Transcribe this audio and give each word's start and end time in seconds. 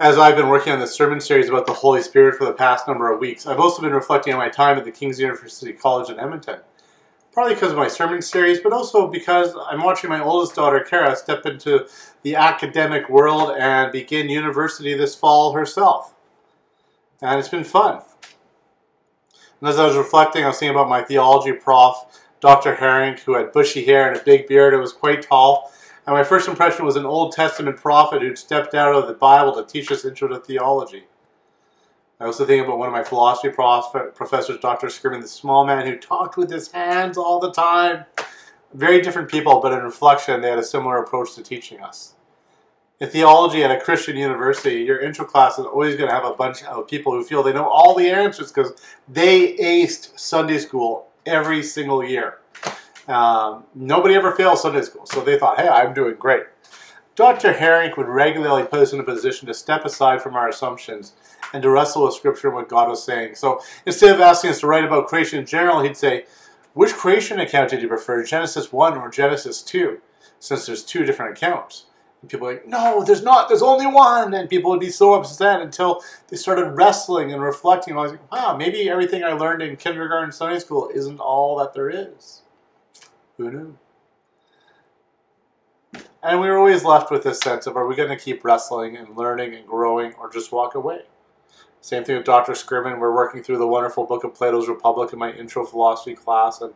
as 0.00 0.16
I've 0.16 0.36
been 0.36 0.48
working 0.48 0.72
on 0.72 0.78
this 0.78 0.94
sermon 0.94 1.20
series 1.20 1.48
about 1.48 1.66
the 1.66 1.72
Holy 1.72 2.02
Spirit 2.02 2.36
for 2.36 2.44
the 2.44 2.52
past 2.52 2.86
number 2.86 3.12
of 3.12 3.18
weeks, 3.18 3.46
I've 3.46 3.58
also 3.58 3.82
been 3.82 3.92
reflecting 3.92 4.32
on 4.32 4.38
my 4.38 4.48
time 4.48 4.78
at 4.78 4.84
the 4.84 4.92
King's 4.92 5.18
University 5.18 5.72
College 5.72 6.08
in 6.08 6.20
Edmonton. 6.20 6.60
Partly 7.34 7.54
because 7.54 7.72
of 7.72 7.78
my 7.78 7.88
sermon 7.88 8.22
series, 8.22 8.60
but 8.60 8.72
also 8.72 9.08
because 9.08 9.54
I'm 9.68 9.82
watching 9.82 10.08
my 10.08 10.22
oldest 10.22 10.54
daughter, 10.54 10.80
Kara, 10.80 11.16
step 11.16 11.46
into 11.46 11.86
the 12.22 12.36
academic 12.36 13.08
world 13.08 13.56
and 13.58 13.90
begin 13.90 14.28
university 14.28 14.94
this 14.94 15.16
fall 15.16 15.52
herself. 15.52 16.14
And 17.20 17.38
it's 17.38 17.48
been 17.48 17.64
fun. 17.64 18.00
And 19.60 19.68
as 19.68 19.78
I 19.80 19.86
was 19.86 19.96
reflecting, 19.96 20.44
I 20.44 20.48
was 20.48 20.58
thinking 20.58 20.76
about 20.76 20.88
my 20.88 21.02
theology 21.02 21.52
prof, 21.52 22.22
Dr. 22.40 22.76
Herring, 22.76 23.18
who 23.18 23.34
had 23.34 23.52
bushy 23.52 23.84
hair 23.84 24.08
and 24.08 24.16
a 24.16 24.22
big 24.22 24.46
beard 24.46 24.74
and 24.74 24.80
was 24.80 24.92
quite 24.92 25.22
tall. 25.22 25.72
And 26.08 26.16
my 26.16 26.24
first 26.24 26.48
impression 26.48 26.86
was 26.86 26.96
an 26.96 27.04
Old 27.04 27.32
Testament 27.32 27.76
prophet 27.76 28.22
who'd 28.22 28.38
stepped 28.38 28.74
out 28.74 28.94
of 28.94 29.08
the 29.08 29.12
Bible 29.12 29.52
to 29.52 29.70
teach 29.70 29.92
us 29.92 30.06
intro 30.06 30.26
to 30.28 30.38
theology. 30.38 31.04
I 32.18 32.24
also 32.24 32.46
think 32.46 32.64
about 32.64 32.78
one 32.78 32.88
of 32.88 32.94
my 32.94 33.04
philosophy 33.04 33.50
prof- 33.50 34.14
professors, 34.14 34.58
Dr. 34.58 34.88
Scriven, 34.88 35.20
the 35.20 35.28
small 35.28 35.66
man 35.66 35.86
who 35.86 35.98
talked 35.98 36.38
with 36.38 36.50
his 36.50 36.72
hands 36.72 37.18
all 37.18 37.38
the 37.38 37.52
time. 37.52 38.06
Very 38.72 39.02
different 39.02 39.30
people, 39.30 39.60
but 39.60 39.74
in 39.74 39.80
reflection, 39.80 40.40
they 40.40 40.48
had 40.48 40.58
a 40.58 40.64
similar 40.64 40.96
approach 40.96 41.34
to 41.34 41.42
teaching 41.42 41.82
us. 41.82 42.14
In 43.00 43.10
theology 43.10 43.62
at 43.62 43.70
a 43.70 43.78
Christian 43.78 44.16
university, 44.16 44.76
your 44.76 45.00
intro 45.00 45.26
class 45.26 45.58
is 45.58 45.66
always 45.66 45.94
going 45.94 46.08
to 46.08 46.14
have 46.14 46.24
a 46.24 46.32
bunch 46.32 46.64
of 46.64 46.88
people 46.88 47.12
who 47.12 47.22
feel 47.22 47.42
they 47.42 47.52
know 47.52 47.68
all 47.68 47.94
the 47.94 48.08
answers 48.08 48.50
because 48.50 48.72
they 49.08 49.58
aced 49.58 50.18
Sunday 50.18 50.56
school 50.56 51.08
every 51.26 51.62
single 51.62 52.02
year. 52.02 52.38
Um, 53.08 53.64
nobody 53.74 54.14
ever 54.14 54.32
failed 54.32 54.58
Sunday 54.58 54.82
school, 54.82 55.06
so 55.06 55.20
they 55.20 55.38
thought, 55.38 55.58
hey, 55.58 55.68
I'm 55.68 55.94
doing 55.94 56.16
great. 56.16 56.44
Dr. 57.16 57.52
Herring 57.52 57.92
would 57.96 58.06
regularly 58.06 58.64
put 58.64 58.80
us 58.80 58.92
in 58.92 59.00
a 59.00 59.02
position 59.02 59.48
to 59.48 59.54
step 59.54 59.84
aside 59.84 60.22
from 60.22 60.36
our 60.36 60.48
assumptions 60.48 61.14
and 61.52 61.62
to 61.62 61.70
wrestle 61.70 62.04
with 62.04 62.14
Scripture 62.14 62.48
and 62.48 62.56
what 62.56 62.68
God 62.68 62.88
was 62.88 63.02
saying. 63.02 63.34
So 63.34 63.60
instead 63.86 64.14
of 64.14 64.20
asking 64.20 64.50
us 64.50 64.60
to 64.60 64.68
write 64.68 64.84
about 64.84 65.08
creation 65.08 65.40
in 65.40 65.46
general, 65.46 65.82
he'd 65.82 65.96
say, 65.96 66.26
which 66.74 66.92
creation 66.92 67.40
account 67.40 67.70
did 67.70 67.82
you 67.82 67.88
prefer, 67.88 68.22
Genesis 68.22 68.72
1 68.72 68.96
or 68.96 69.10
Genesis 69.10 69.62
2? 69.62 69.98
Since 70.38 70.66
there's 70.66 70.84
two 70.84 71.04
different 71.04 71.36
accounts. 71.36 71.86
And 72.20 72.30
people 72.30 72.46
are 72.46 72.52
like, 72.52 72.68
no, 72.68 73.02
there's 73.02 73.24
not, 73.24 73.48
there's 73.48 73.62
only 73.62 73.86
one. 73.86 74.34
And 74.34 74.48
people 74.48 74.70
would 74.70 74.78
be 74.78 74.90
so 74.90 75.14
upset 75.14 75.60
until 75.60 76.02
they 76.28 76.36
started 76.36 76.70
wrestling 76.70 77.32
and 77.32 77.42
reflecting. 77.42 77.98
I 77.98 78.02
was 78.02 78.12
like, 78.12 78.30
wow, 78.30 78.56
maybe 78.56 78.88
everything 78.88 79.24
I 79.24 79.32
learned 79.32 79.62
in 79.62 79.76
kindergarten 79.76 80.30
Sunday 80.30 80.60
school 80.60 80.90
isn't 80.94 81.18
all 81.18 81.58
that 81.58 81.74
there 81.74 81.90
is. 81.90 82.42
Who 83.38 83.50
knew? 83.52 83.78
And 86.22 86.40
we 86.40 86.48
were 86.48 86.58
always 86.58 86.84
left 86.84 87.12
with 87.12 87.22
this 87.22 87.38
sense 87.38 87.68
of 87.68 87.76
are 87.76 87.86
we 87.86 87.94
going 87.94 88.08
to 88.08 88.16
keep 88.16 88.44
wrestling 88.44 88.96
and 88.96 89.16
learning 89.16 89.54
and 89.54 89.66
growing 89.66 90.12
or 90.14 90.28
just 90.28 90.50
walk 90.50 90.74
away? 90.74 91.02
Same 91.80 92.02
thing 92.02 92.16
with 92.16 92.24
Dr. 92.24 92.56
Scriven. 92.56 92.98
We're 92.98 93.14
working 93.14 93.42
through 93.42 93.58
the 93.58 93.66
wonderful 93.66 94.04
book 94.04 94.24
of 94.24 94.34
Plato's 94.34 94.68
Republic 94.68 95.12
in 95.12 95.20
my 95.20 95.30
intro 95.30 95.64
philosophy 95.64 96.14
class. 96.14 96.60
And 96.60 96.74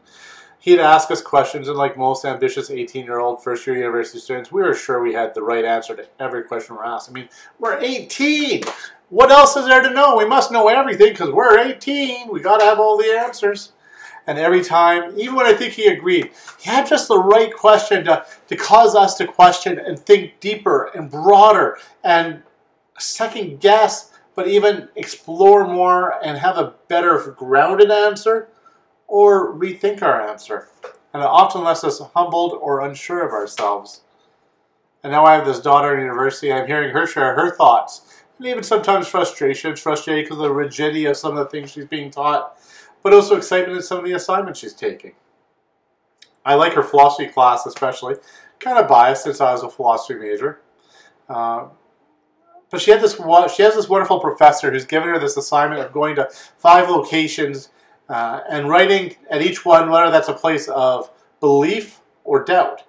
he'd 0.60 0.78
ask 0.78 1.10
us 1.10 1.20
questions, 1.20 1.66
and 1.66 1.76
like 1.76 1.98
most 1.98 2.24
ambitious 2.24 2.70
18 2.70 3.04
year 3.04 3.18
old 3.18 3.42
first 3.42 3.66
year 3.66 3.76
university 3.76 4.20
students, 4.20 4.52
we 4.52 4.62
were 4.62 4.74
sure 4.74 5.02
we 5.02 5.12
had 5.12 5.34
the 5.34 5.42
right 5.42 5.64
answer 5.64 5.96
to 5.96 6.06
every 6.20 6.44
question 6.44 6.76
we're 6.76 6.84
asked. 6.84 7.10
I 7.10 7.12
mean, 7.12 7.28
we're 7.58 7.80
18. 7.80 8.62
What 9.08 9.32
else 9.32 9.56
is 9.56 9.66
there 9.66 9.82
to 9.82 9.90
know? 9.90 10.16
We 10.16 10.24
must 10.24 10.52
know 10.52 10.68
everything 10.68 11.08
because 11.08 11.30
we're 11.30 11.58
18. 11.58 12.30
We 12.30 12.40
got 12.40 12.58
to 12.58 12.64
have 12.64 12.78
all 12.78 12.96
the 12.96 13.18
answers. 13.20 13.72
And 14.26 14.38
every 14.38 14.62
time, 14.62 15.18
even 15.18 15.34
when 15.34 15.46
I 15.46 15.52
think 15.52 15.72
he 15.72 15.86
agreed, 15.86 16.30
he 16.60 16.70
had 16.70 16.86
just 16.86 17.08
the 17.08 17.18
right 17.18 17.52
question 17.52 18.04
to, 18.04 18.24
to 18.48 18.56
cause 18.56 18.94
us 18.94 19.14
to 19.16 19.26
question 19.26 19.78
and 19.78 19.98
think 19.98 20.38
deeper 20.40 20.90
and 20.94 21.10
broader 21.10 21.78
and 22.04 22.42
second 22.98 23.60
guess, 23.60 24.12
but 24.34 24.46
even 24.46 24.88
explore 24.94 25.66
more 25.66 26.24
and 26.24 26.38
have 26.38 26.56
a 26.56 26.74
better 26.88 27.18
grounded 27.36 27.90
answer 27.90 28.48
or 29.08 29.52
rethink 29.54 30.02
our 30.02 30.26
answer. 30.28 30.68
And 31.12 31.22
it 31.22 31.26
often 31.26 31.64
lets 31.64 31.84
us 31.84 32.00
humbled 32.14 32.52
or 32.52 32.80
unsure 32.80 33.26
of 33.26 33.32
ourselves. 33.32 34.02
And 35.02 35.12
now 35.12 35.24
I 35.24 35.34
have 35.34 35.44
this 35.44 35.60
daughter 35.60 35.94
in 35.94 36.00
university, 36.00 36.52
I'm 36.52 36.66
hearing 36.66 36.94
her 36.94 37.06
share 37.08 37.34
her 37.34 37.50
thoughts, 37.50 38.22
and 38.38 38.46
even 38.46 38.62
sometimes 38.62 39.08
frustrations, 39.08 39.80
frustrated 39.80 40.24
because 40.24 40.38
of 40.38 40.44
the 40.44 40.54
rigidity 40.54 41.06
of 41.06 41.16
some 41.16 41.36
of 41.36 41.38
the 41.38 41.50
things 41.50 41.72
she's 41.72 41.86
being 41.86 42.10
taught 42.10 42.56
but 43.02 43.12
also 43.12 43.36
excitement 43.36 43.76
in 43.76 43.82
some 43.82 43.98
of 43.98 44.04
the 44.04 44.12
assignments 44.12 44.60
she's 44.60 44.74
taking. 44.74 45.12
I 46.44 46.54
like 46.54 46.72
her 46.74 46.82
philosophy 46.82 47.28
class 47.28 47.66
especially. 47.66 48.16
Kind 48.58 48.78
of 48.78 48.88
biased 48.88 49.24
since 49.24 49.40
I 49.40 49.52
was 49.52 49.62
a 49.62 49.68
philosophy 49.68 50.18
major. 50.18 50.60
Uh, 51.28 51.68
but 52.70 52.80
she 52.80 52.90
had 52.90 53.00
this 53.00 53.16
she 53.54 53.62
has 53.62 53.74
this 53.74 53.88
wonderful 53.88 54.18
professor 54.18 54.70
who's 54.70 54.86
given 54.86 55.08
her 55.08 55.18
this 55.18 55.36
assignment 55.36 55.82
of 55.82 55.92
going 55.92 56.16
to 56.16 56.28
five 56.58 56.88
locations 56.88 57.68
uh, 58.08 58.40
and 58.48 58.68
writing 58.68 59.14
at 59.30 59.42
each 59.42 59.64
one 59.64 59.90
whether 59.90 60.10
that's 60.10 60.28
a 60.28 60.34
place 60.34 60.68
of 60.68 61.10
belief 61.40 62.00
or 62.24 62.44
doubt. 62.44 62.82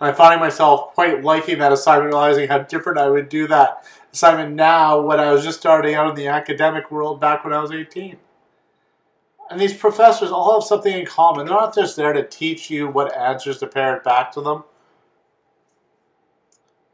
And 0.00 0.08
I'm 0.08 0.14
finding 0.14 0.40
myself 0.40 0.94
quite 0.94 1.22
liking 1.22 1.58
that 1.58 1.72
assignment, 1.72 2.12
realizing 2.12 2.48
how 2.48 2.58
different 2.58 2.98
I 2.98 3.08
would 3.08 3.28
do 3.28 3.46
that 3.48 3.84
assignment 4.12 4.54
now 4.54 5.00
when 5.00 5.20
I 5.20 5.32
was 5.32 5.44
just 5.44 5.60
starting 5.60 5.94
out 5.94 6.08
in 6.08 6.14
the 6.14 6.28
academic 6.28 6.90
world 6.90 7.20
back 7.20 7.44
when 7.44 7.52
I 7.52 7.60
was 7.60 7.72
18. 7.72 8.16
And 9.50 9.60
these 9.60 9.74
professors 9.74 10.30
all 10.30 10.54
have 10.54 10.66
something 10.66 10.92
in 10.92 11.06
common. 11.06 11.46
They're 11.46 11.54
not 11.54 11.74
just 11.74 11.96
there 11.96 12.12
to 12.12 12.26
teach 12.26 12.70
you 12.70 12.88
what 12.88 13.14
answers 13.14 13.58
to 13.58 13.66
parrot 13.66 14.02
back 14.02 14.32
to 14.32 14.40
them. 14.40 14.64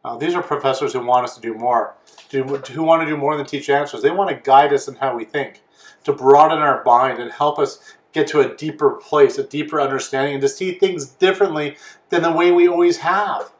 Uh, 0.05 0.17
these 0.17 0.35
are 0.35 0.43
professors 0.43 0.93
who 0.93 1.05
want 1.05 1.25
us 1.25 1.35
to 1.35 1.41
do 1.41 1.55
more, 1.55 1.95
to, 2.31 2.43
who 2.43 2.83
want 2.83 3.03
to 3.03 3.07
do 3.07 3.17
more 3.17 3.37
than 3.37 3.45
teach 3.45 3.69
answers. 3.69 4.03
They 4.03 4.11
want 4.11 4.31
to 4.31 4.37
guide 4.37 4.73
us 4.73 4.89
in 4.89 4.95
how 4.95 5.15
we 5.15 5.25
think, 5.25 5.63
to 6.05 6.13
broaden 6.13 6.59
our 6.59 6.83
mind 6.85 7.19
and 7.21 7.31
help 7.31 7.59
us 7.59 7.95
get 8.13 8.27
to 8.29 8.41
a 8.41 8.57
deeper 8.57 8.93
place, 8.93 9.39
a 9.39 9.45
deeper 9.45 9.81
understanding, 9.81 10.35
and 10.35 10.43
to 10.43 10.49
see 10.49 10.73
things 10.73 11.07
differently 11.07 11.77
than 12.09 12.23
the 12.23 12.33
way 12.33 12.51
we 12.51 12.67
always 12.67 12.97
have. 12.99 13.53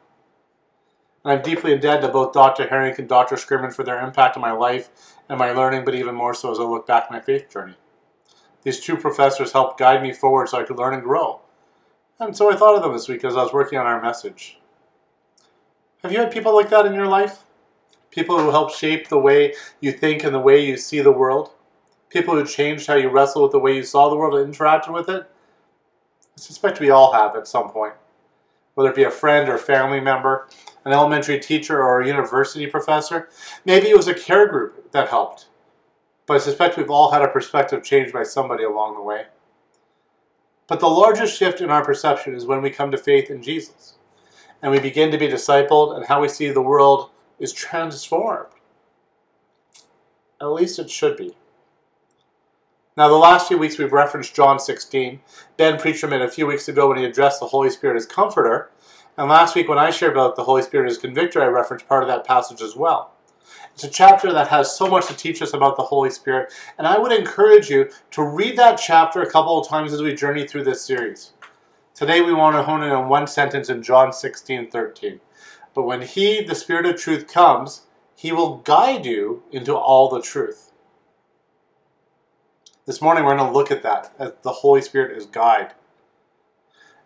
And 1.23 1.33
I'm 1.33 1.43
deeply 1.43 1.73
indebted 1.73 2.01
to 2.01 2.07
both 2.09 2.33
Dr. 2.33 2.67
Herring 2.67 2.95
and 2.97 3.07
Dr. 3.07 3.37
Scriven 3.37 3.71
for 3.71 3.83
their 3.83 4.01
impact 4.01 4.35
on 4.35 4.41
my 4.41 4.51
life 4.51 4.89
and 5.29 5.37
my 5.37 5.51
learning, 5.51 5.85
but 5.85 5.95
even 5.95 6.15
more 6.15 6.33
so 6.33 6.51
as 6.51 6.59
I 6.59 6.63
look 6.63 6.87
back 6.87 7.05
on 7.09 7.17
my 7.17 7.21
faith 7.21 7.49
journey. 7.49 7.75
These 8.63 8.79
two 8.79 8.97
professors 8.97 9.51
helped 9.51 9.79
guide 9.79 10.03
me 10.03 10.13
forward 10.13 10.49
so 10.49 10.59
I 10.59 10.63
could 10.63 10.77
learn 10.77 10.93
and 10.93 11.03
grow. 11.03 11.41
And 12.19 12.35
so 12.37 12.51
I 12.51 12.55
thought 12.55 12.75
of 12.75 12.83
them 12.83 12.93
this 12.93 13.07
week 13.07 13.23
as 13.23 13.35
I 13.35 13.43
was 13.43 13.53
working 13.53 13.79
on 13.79 13.87
our 13.87 14.01
message. 14.01 14.59
Have 16.03 16.11
you 16.11 16.19
had 16.19 16.31
people 16.31 16.53
like 16.55 16.69
that 16.69 16.85
in 16.85 16.93
your 16.93 17.07
life? 17.07 17.43
People 18.11 18.39
who 18.39 18.51
help 18.51 18.73
shape 18.73 19.07
the 19.07 19.17
way 19.17 19.55
you 19.79 19.91
think 19.91 20.23
and 20.23 20.33
the 20.33 20.39
way 20.39 20.63
you 20.63 20.77
see 20.77 20.99
the 21.01 21.11
world? 21.11 21.51
People 22.09 22.35
who 22.35 22.45
changed 22.45 22.87
how 22.87 22.95
you 22.95 23.09
wrestle 23.09 23.43
with 23.43 23.51
the 23.51 23.59
way 23.59 23.75
you 23.75 23.83
saw 23.83 24.09
the 24.09 24.15
world 24.15 24.35
and 24.35 24.53
interacted 24.53 24.93
with 24.93 25.09
it? 25.09 25.23
I 25.23 26.39
suspect 26.39 26.79
we 26.79 26.89
all 26.89 27.13
have 27.13 27.35
at 27.35 27.47
some 27.47 27.69
point. 27.69 27.93
Whether 28.75 28.89
it 28.89 28.95
be 28.95 29.03
a 29.03 29.11
friend 29.11 29.49
or 29.49 29.57
family 29.57 29.99
member, 29.99 30.47
an 30.85 30.93
elementary 30.93 31.39
teacher 31.39 31.81
or 31.81 32.01
a 32.01 32.07
university 32.07 32.67
professor. 32.67 33.29
Maybe 33.65 33.89
it 33.89 33.97
was 33.97 34.07
a 34.07 34.13
care 34.13 34.47
group 34.47 34.91
that 34.91 35.09
helped 35.09 35.47
but 36.31 36.35
I 36.37 36.45
suspect 36.45 36.77
we've 36.77 36.89
all 36.89 37.11
had 37.11 37.21
our 37.21 37.27
perspective 37.27 37.83
changed 37.83 38.13
by 38.13 38.23
somebody 38.23 38.63
along 38.63 38.95
the 38.95 39.01
way. 39.01 39.25
But 40.65 40.79
the 40.79 40.87
largest 40.87 41.37
shift 41.37 41.59
in 41.59 41.69
our 41.69 41.83
perception 41.83 42.35
is 42.35 42.45
when 42.45 42.61
we 42.61 42.69
come 42.69 42.89
to 42.91 42.97
faith 42.97 43.29
in 43.29 43.43
Jesus 43.43 43.95
and 44.61 44.71
we 44.71 44.79
begin 44.79 45.11
to 45.11 45.17
be 45.17 45.27
discipled, 45.27 45.93
and 45.93 46.05
how 46.05 46.21
we 46.21 46.29
see 46.29 46.49
the 46.49 46.61
world 46.61 47.09
is 47.37 47.51
transformed. 47.51 48.47
At 50.39 50.53
least 50.53 50.79
it 50.79 50.89
should 50.89 51.17
be. 51.17 51.35
Now, 52.95 53.09
the 53.09 53.15
last 53.15 53.49
few 53.49 53.57
weeks 53.57 53.77
we've 53.77 53.91
referenced 53.91 54.33
John 54.33 54.57
16. 54.57 55.19
Ben 55.57 55.77
preached 55.77 55.99
from 55.99 56.13
it 56.13 56.21
a 56.21 56.31
few 56.31 56.47
weeks 56.47 56.69
ago 56.69 56.87
when 56.87 56.97
he 56.97 57.03
addressed 57.03 57.41
the 57.41 57.47
Holy 57.47 57.69
Spirit 57.69 57.97
as 57.97 58.05
comforter. 58.05 58.71
And 59.17 59.27
last 59.27 59.53
week 59.53 59.67
when 59.67 59.77
I 59.77 59.89
shared 59.89 60.13
about 60.13 60.37
the 60.37 60.45
Holy 60.45 60.61
Spirit 60.61 60.89
as 60.89 60.97
convictor, 60.97 61.41
I 61.41 61.47
referenced 61.47 61.89
part 61.89 62.03
of 62.03 62.07
that 62.07 62.25
passage 62.25 62.61
as 62.61 62.77
well. 62.77 63.11
It's 63.73 63.83
a 63.85 63.89
chapter 63.89 64.33
that 64.33 64.49
has 64.49 64.75
so 64.75 64.87
much 64.87 65.07
to 65.07 65.15
teach 65.15 65.41
us 65.41 65.53
about 65.53 65.77
the 65.77 65.83
Holy 65.83 66.09
Spirit, 66.09 66.53
and 66.77 66.85
I 66.85 66.99
would 66.99 67.11
encourage 67.11 67.69
you 67.69 67.89
to 68.11 68.23
read 68.23 68.57
that 68.57 68.75
chapter 68.75 69.21
a 69.21 69.31
couple 69.31 69.59
of 69.59 69.67
times 69.67 69.93
as 69.93 70.01
we 70.01 70.13
journey 70.13 70.45
through 70.45 70.65
this 70.65 70.83
series. 70.83 71.31
Today 71.93 72.21
we 72.21 72.33
want 72.33 72.55
to 72.55 72.63
hone 72.63 72.83
in 72.83 72.91
on 72.91 73.07
one 73.07 73.27
sentence 73.27 73.69
in 73.69 73.81
John 73.81 74.11
16 74.11 74.69
13. 74.69 75.21
But 75.73 75.83
when 75.83 76.01
He, 76.01 76.43
the 76.43 76.53
Spirit 76.53 76.85
of 76.85 76.97
truth, 76.97 77.27
comes, 77.27 77.87
He 78.15 78.31
will 78.31 78.57
guide 78.57 79.05
you 79.05 79.43
into 79.51 79.75
all 79.75 80.09
the 80.09 80.21
truth. 80.21 80.73
This 82.85 83.01
morning 83.01 83.23
we're 83.23 83.37
going 83.37 83.51
to 83.51 83.57
look 83.57 83.71
at 83.71 83.83
that, 83.83 84.13
as 84.19 84.33
the 84.41 84.51
Holy 84.51 84.81
Spirit 84.81 85.17
is 85.17 85.25
guide. 85.25 85.73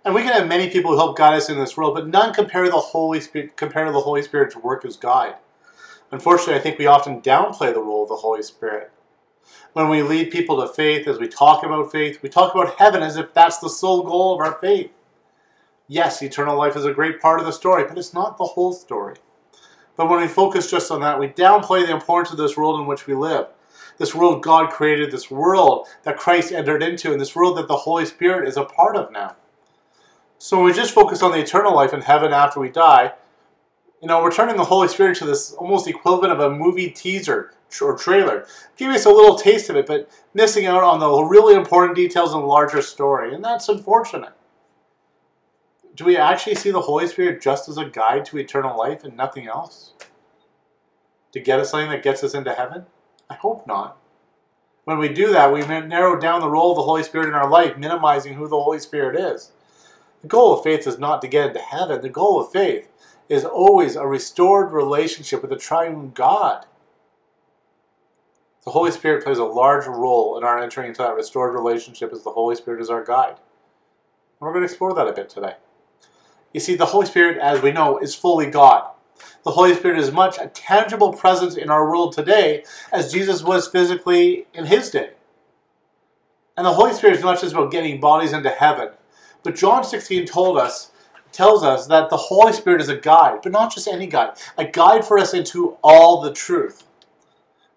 And 0.04 0.16
we 0.16 0.24
can 0.24 0.34
have 0.34 0.48
many 0.48 0.70
people 0.70 0.92
who 0.92 0.98
help 0.98 1.18
guide 1.18 1.36
us 1.36 1.50
in 1.50 1.58
this 1.58 1.78
world, 1.78 1.94
but 1.94 2.08
none 2.08 2.34
compare 2.34 2.66
the 2.66 2.74
Holy 2.74 3.22
Spirit 3.22 3.56
compare 3.56 3.86
to 3.86 3.92
the 3.92 4.02
Holy 4.02 4.24
Spirit's 4.24 4.56
work 4.56 4.84
as 4.84 4.98
guide. 4.98 5.36
Unfortunately, 6.16 6.56
I 6.56 6.60
think 6.60 6.80
we 6.80 6.86
often 6.86 7.22
downplay 7.22 7.74
the 7.74 7.82
role 7.82 8.04
of 8.04 8.08
the 8.08 8.16
Holy 8.16 8.42
Spirit. 8.42 8.90
When 9.74 9.90
we 9.90 10.02
lead 10.02 10.32
people 10.32 10.62
to 10.62 10.74
faith, 10.74 11.10
as 11.10 11.20
we 11.20 11.28
talk 11.28 11.66
about 11.66 11.92
faith, 11.92 12.22
we 12.22 12.30
talk 12.30 12.56
about 12.56 12.80
heaven 12.80 13.04
as 13.04 13.18
if 13.18 13.34
that's 13.34 13.58
the 13.58 13.68
sole 13.68 14.02
goal 14.02 14.34
of 14.34 14.40
our 14.40 14.54
faith. 14.62 14.92
Yes, 15.90 16.22
eternal 16.22 16.58
life 16.58 16.78
is 16.78 16.86
a 16.86 16.94
great 16.94 17.20
part 17.20 17.42
of 17.42 17.46
the 17.46 17.52
story, 17.52 17.84
but 17.84 17.98
it's 17.98 18.14
not 18.14 18.38
the 18.38 18.46
whole 18.46 18.72
story. 18.72 19.16
But 19.98 20.10
when 20.10 20.22
we 20.22 20.30
focus 20.30 20.72
just 20.72 20.90
on 20.90 21.02
that, 21.02 21.20
we 21.20 21.28
downplay 21.28 21.86
the 21.86 21.92
importance 21.92 22.32
of 22.32 22.38
this 22.38 22.56
world 22.56 22.80
in 22.80 22.88
which 22.88 23.08
we 23.08 23.14
live. 23.14 23.48
This 23.98 24.16
world 24.16 24.42
God 24.42 24.72
created, 24.72 25.12
this 25.12 25.30
world 25.30 25.90
that 26.04 26.16
Christ 26.16 26.54
entered 26.54 26.82
into, 26.82 27.12
and 27.12 27.20
this 27.20 27.36
world 27.36 27.58
that 27.58 27.68
the 27.68 27.76
Holy 27.76 28.06
Spirit 28.06 28.48
is 28.48 28.56
a 28.56 28.64
part 28.64 28.96
of 28.96 29.12
now. 29.12 29.36
So 30.38 30.56
when 30.56 30.68
we 30.68 30.72
just 30.72 30.94
focus 30.94 31.22
on 31.22 31.34
the 31.34 31.40
eternal 31.40 31.76
life 31.76 31.92
in 31.92 32.00
heaven 32.00 32.32
after 32.32 32.62
we 32.62 32.70
die, 32.70 33.12
you 34.06 34.10
know, 34.10 34.22
we're 34.22 34.32
turning 34.32 34.56
the 34.56 34.64
Holy 34.64 34.88
Spirit 34.88 35.18
to 35.18 35.26
this 35.26 35.54
almost 35.54 35.88
equivalent 35.88 36.32
of 36.32 36.40
a 36.40 36.52
movie 36.52 36.92
teaser 36.92 37.56
or 37.82 37.98
trailer, 37.98 38.46
giving 38.78 38.96
us 38.96 39.08
a 39.08 39.10
little 39.10 39.36
taste 39.36 39.68
of 39.72 39.76
it, 39.78 39.88
but 39.88 40.08
missing 40.36 40.68
out 40.68 40.84
on 40.84 41.00
the 41.00 41.24
really 41.24 41.56
important 41.56 41.96
details 41.96 42.32
in 42.32 42.40
the 42.40 42.46
larger 42.46 42.84
story, 42.84 43.34
and 43.34 43.44
that's 43.44 43.68
unfortunate. 43.68 44.34
Do 45.96 46.06
we 46.06 46.18
actually 46.18 46.54
see 46.54 46.70
the 46.70 46.82
Holy 46.82 47.08
Spirit 47.08 47.42
just 47.42 47.68
as 47.68 47.80
a 47.80 47.90
guide 47.90 48.26
to 48.26 48.38
eternal 48.38 48.78
life 48.78 49.04
and 49.04 49.18
nothing 49.18 49.48
else? 49.48 49.94
To 51.32 51.40
get 51.40 51.60
us 51.60 51.72
something 51.72 51.90
that 51.90 52.04
gets 52.04 52.24
us 52.24 52.36
into 52.36 52.54
heaven? 52.54 52.86
I 53.28 53.34
hope 53.34 53.66
not. 53.66 53.98
When 54.84 55.00
we 55.00 55.10
do 55.10 55.32
that, 55.32 55.52
we 55.52 55.66
narrow 55.66 56.20
down 56.20 56.42
the 56.42 56.50
role 56.52 56.74
of 56.74 56.78
the 56.78 56.84
Holy 56.84 57.02
Spirit 57.02 57.30
in 57.30 57.34
our 57.34 57.50
life, 57.50 57.76
minimizing 57.76 58.36
who 58.36 58.48
the 58.48 58.62
Holy 58.62 58.78
Spirit 58.78 59.20
is. 59.20 59.52
The 60.22 60.28
goal 60.28 60.54
of 60.54 60.64
faith 60.64 60.86
is 60.86 61.00
not 61.00 61.24
to 61.24 61.28
get 61.28 61.48
into 61.48 61.60
heaven. 61.60 62.02
The 62.02 62.10
goal 62.10 62.40
of 62.40 62.52
faith 62.52 62.88
is 63.30 63.46
always 63.46 63.96
a 63.96 64.06
restored 64.06 64.72
relationship 64.72 65.42
with 65.42 65.52
the 65.52 65.58
triune 65.58 66.12
God. 66.14 66.66
The 68.64 68.72
Holy 68.72 68.92
Spirit 68.92 69.24
plays 69.24 69.38
a 69.38 69.44
large 69.44 69.86
role 69.86 70.38
in 70.38 70.44
our 70.44 70.62
entering 70.62 70.90
into 70.90 71.02
that 71.02 71.16
restored 71.16 71.54
relationship 71.54 72.12
as 72.12 72.24
the 72.24 72.32
Holy 72.32 72.56
Spirit 72.56 72.82
is 72.82 72.90
our 72.90 73.04
guide. 73.04 73.36
And 73.36 73.40
we're 74.42 74.54
going 74.54 74.62
to 74.62 74.72
explore 74.72 74.94
that 74.94 75.08
a 75.08 75.14
bit 75.14 75.30
today. 75.30 75.56
You 76.54 76.60
see, 76.60 76.76
the 76.76 76.86
Holy 76.86 77.06
Spirit, 77.06 77.38
as 77.38 77.62
we 77.62 77.72
know, 77.72 77.98
is 77.98 78.16
fully 78.16 78.48
God. 78.48 78.90
The 79.44 79.52
Holy 79.52 79.76
Spirit 79.76 80.00
is 80.00 80.12
much 80.12 80.38
a 80.40 80.48
tangible 80.48 81.14
presence 81.14 81.56
in 81.56 81.70
our 81.70 81.88
world 81.88 82.14
today 82.14 82.64
as 82.92 83.12
Jesus 83.12 83.44
was 83.44 83.68
physically 83.68 84.48
in 84.54 84.66
his 84.66 84.90
day. 84.90 85.12
And 86.58 86.66
the 86.66 86.74
Holy 86.74 86.94
Spirit 86.94 87.18
is 87.18 87.24
not 87.24 87.40
just 87.40 87.54
about 87.54 87.72
getting 87.72 88.00
bodies 88.00 88.34
into 88.34 88.50
heaven, 88.50 88.90
but 89.44 89.56
John 89.56 89.84
16 89.84 90.26
told 90.26 90.58
us, 90.58 90.92
tells 91.36 91.64
us 91.64 91.86
that 91.88 92.10
the 92.10 92.18
Holy 92.18 92.54
Spirit 92.54 92.82
is 92.82 92.90
a 92.90 92.96
guide, 92.96 93.40
but 93.44 93.52
not 93.52 93.74
just 93.74 93.88
any 93.88 94.08
guide, 94.08 94.38
a 94.58 94.66
guide 94.66 95.06
for 95.06 95.20
us 95.20 95.34
into 95.34 95.78
all 95.84 96.22
the 96.22 96.34
truth. 96.34 96.84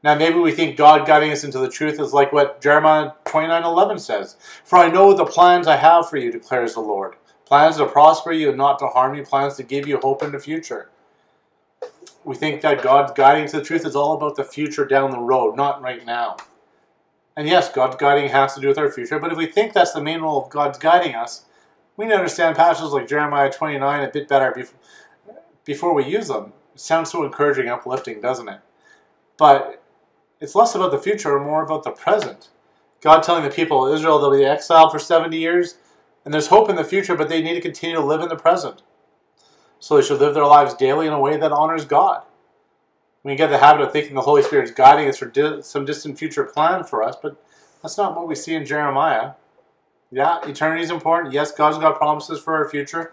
Now, 0.04 0.14
maybe 0.14 0.38
we 0.38 0.52
think 0.52 0.76
God 0.76 1.06
guiding 1.06 1.32
us 1.32 1.42
into 1.42 1.58
the 1.58 1.68
truth 1.68 1.98
is 1.98 2.12
like 2.12 2.32
what 2.32 2.60
Jeremiah 2.60 3.10
29 3.24 3.64
11 3.64 3.98
says 3.98 4.36
For 4.64 4.78
I 4.78 4.88
know 4.88 5.12
the 5.12 5.26
plans 5.26 5.66
I 5.66 5.76
have 5.76 6.08
for 6.08 6.16
you, 6.16 6.30
declares 6.30 6.74
the 6.74 6.80
Lord. 6.80 7.16
Plans 7.46 7.78
to 7.78 7.86
prosper 7.86 8.30
you 8.30 8.50
and 8.50 8.58
not 8.58 8.78
to 8.78 8.86
harm 8.86 9.16
you, 9.16 9.24
plans 9.24 9.56
to 9.56 9.64
give 9.64 9.88
you 9.88 9.98
hope 9.98 10.22
in 10.22 10.30
the 10.30 10.38
future. 10.38 10.88
We 12.24 12.36
think 12.36 12.60
that 12.60 12.82
God's 12.82 13.12
guiding 13.12 13.48
to 13.48 13.58
the 13.58 13.64
truth 13.64 13.84
is 13.84 13.96
all 13.96 14.14
about 14.14 14.36
the 14.36 14.44
future 14.44 14.84
down 14.84 15.10
the 15.10 15.18
road, 15.18 15.56
not 15.56 15.82
right 15.82 16.04
now. 16.06 16.36
And 17.36 17.48
yes, 17.48 17.72
God's 17.72 17.96
guiding 17.96 18.28
has 18.28 18.54
to 18.54 18.60
do 18.60 18.68
with 18.68 18.78
our 18.78 18.90
future, 18.90 19.18
but 19.18 19.32
if 19.32 19.38
we 19.38 19.46
think 19.46 19.72
that's 19.72 19.92
the 19.92 20.02
main 20.02 20.20
role 20.20 20.44
of 20.44 20.50
God's 20.50 20.78
guiding 20.78 21.14
us, 21.14 21.46
we 21.98 22.04
need 22.04 22.12
to 22.12 22.16
understand 22.16 22.56
passages 22.56 22.92
like 22.92 23.08
Jeremiah 23.08 23.52
29 23.52 24.04
a 24.04 24.08
bit 24.08 24.28
better 24.28 24.66
before 25.64 25.92
we 25.92 26.06
use 26.06 26.28
them. 26.28 26.52
It 26.74 26.80
sounds 26.80 27.10
so 27.10 27.24
encouraging, 27.24 27.64
and 27.64 27.72
uplifting, 27.72 28.20
doesn't 28.20 28.48
it? 28.48 28.60
But 29.36 29.82
it's 30.40 30.54
less 30.54 30.76
about 30.76 30.92
the 30.92 30.98
future 30.98 31.36
and 31.36 31.44
more 31.44 31.64
about 31.64 31.82
the 31.82 31.90
present. 31.90 32.50
God 33.00 33.22
telling 33.22 33.42
the 33.42 33.50
people 33.50 33.84
of 33.84 33.92
Israel 33.92 34.20
they'll 34.20 34.30
be 34.30 34.44
exiled 34.44 34.92
for 34.92 35.00
70 35.00 35.36
years, 35.36 35.78
and 36.24 36.32
there's 36.32 36.46
hope 36.46 36.70
in 36.70 36.76
the 36.76 36.84
future, 36.84 37.16
but 37.16 37.28
they 37.28 37.42
need 37.42 37.54
to 37.54 37.60
continue 37.60 37.96
to 37.96 38.02
live 38.02 38.20
in 38.20 38.28
the 38.28 38.36
present. 38.36 38.82
So 39.80 39.96
they 39.96 40.02
should 40.02 40.20
live 40.20 40.34
their 40.34 40.46
lives 40.46 40.74
daily 40.74 41.08
in 41.08 41.12
a 41.12 41.20
way 41.20 41.36
that 41.36 41.52
honors 41.52 41.84
God. 41.84 42.22
We 43.24 43.34
get 43.34 43.50
the 43.50 43.58
habit 43.58 43.82
of 43.82 43.92
thinking 43.92 44.14
the 44.14 44.20
Holy 44.20 44.42
Spirit 44.42 44.64
is 44.64 44.70
guiding 44.70 45.08
us 45.08 45.18
for 45.18 45.26
di- 45.26 45.62
some 45.62 45.84
distant 45.84 46.16
future 46.16 46.44
plan 46.44 46.84
for 46.84 47.02
us, 47.02 47.16
but 47.20 47.42
that's 47.82 47.98
not 47.98 48.16
what 48.16 48.28
we 48.28 48.36
see 48.36 48.54
in 48.54 48.64
Jeremiah. 48.64 49.32
Yeah, 50.10 50.40
eternity 50.48 50.82
is 50.82 50.90
important. 50.90 51.34
Yes, 51.34 51.52
God's 51.52 51.78
got 51.78 51.98
promises 51.98 52.40
for 52.40 52.54
our 52.54 52.68
future. 52.68 53.12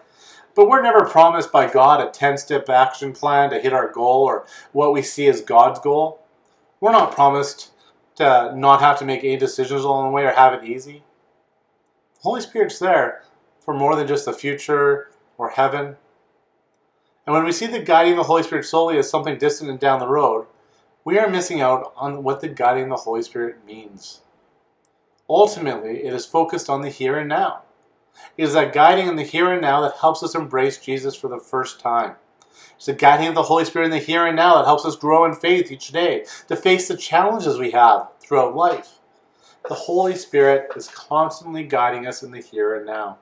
But 0.55 0.69
we're 0.69 0.81
never 0.81 1.05
promised 1.05 1.51
by 1.51 1.69
God 1.69 1.99
a 1.99 2.09
10 2.09 2.37
step 2.37 2.69
action 2.69 3.11
plan 3.11 3.49
to 3.49 3.59
hit 3.59 3.73
our 3.73 3.91
goal 3.91 4.23
or 4.23 4.45
what 4.71 4.93
we 4.93 5.01
see 5.01 5.27
as 5.27 5.41
God's 5.41 5.79
goal. 5.79 6.21
We're 6.79 6.93
not 6.93 7.13
promised 7.13 7.71
to 8.15 8.53
not 8.55 8.79
have 8.79 8.97
to 8.99 9.05
make 9.05 9.25
any 9.25 9.35
decisions 9.35 9.83
along 9.83 10.05
the 10.05 10.11
way 10.11 10.23
or 10.23 10.31
have 10.31 10.53
it 10.53 10.63
easy. 10.63 11.03
The 12.15 12.21
Holy 12.21 12.41
Spirit's 12.41 12.79
there 12.79 13.23
for 13.59 13.73
more 13.73 13.97
than 13.97 14.07
just 14.07 14.25
the 14.25 14.31
future 14.31 15.09
or 15.37 15.49
heaven. 15.49 15.97
And 17.25 17.33
when 17.33 17.43
we 17.43 17.51
see 17.51 17.67
the 17.67 17.79
guiding 17.79 18.15
the 18.15 18.23
Holy 18.23 18.43
Spirit 18.43 18.65
solely 18.65 18.97
as 18.97 19.09
something 19.09 19.37
distant 19.37 19.69
and 19.69 19.79
down 19.79 19.99
the 19.99 20.07
road, 20.07 20.47
we 21.03 21.19
are 21.19 21.29
missing 21.29 21.59
out 21.59 21.91
on 21.97 22.23
what 22.23 22.39
the 22.39 22.47
guiding 22.47 22.87
the 22.87 22.95
Holy 22.95 23.21
Spirit 23.21 23.65
means. 23.65 24.21
Ultimately, 25.29 26.03
it 26.03 26.13
is 26.13 26.25
focused 26.25 26.69
on 26.69 26.81
the 26.81 26.89
here 26.89 27.17
and 27.17 27.29
now. 27.29 27.63
It 28.37 28.43
is 28.43 28.53
that 28.53 28.73
guiding 28.73 29.07
in 29.07 29.15
the 29.15 29.23
here 29.23 29.51
and 29.51 29.61
now 29.61 29.81
that 29.81 29.97
helps 29.97 30.21
us 30.21 30.35
embrace 30.35 30.77
Jesus 30.77 31.15
for 31.15 31.27
the 31.27 31.39
first 31.39 31.79
time. 31.79 32.15
It's 32.75 32.85
the 32.85 32.93
guiding 32.93 33.27
of 33.27 33.35
the 33.35 33.43
Holy 33.43 33.65
Spirit 33.65 33.85
in 33.85 33.91
the 33.91 33.97
here 33.97 34.25
and 34.25 34.35
now 34.35 34.55
that 34.55 34.65
helps 34.65 34.85
us 34.85 34.95
grow 34.95 35.25
in 35.25 35.33
faith 35.33 35.71
each 35.71 35.89
day 35.89 36.25
to 36.47 36.55
face 36.55 36.87
the 36.87 36.97
challenges 36.97 37.57
we 37.57 37.71
have 37.71 38.09
throughout 38.19 38.55
life. 38.55 38.99
The 39.67 39.73
Holy 39.73 40.15
Spirit 40.15 40.71
is 40.75 40.87
constantly 40.89 41.63
guiding 41.63 42.05
us 42.05 42.21
in 42.21 42.31
the 42.31 42.41
here 42.41 42.75
and 42.75 42.85
now. 42.85 43.17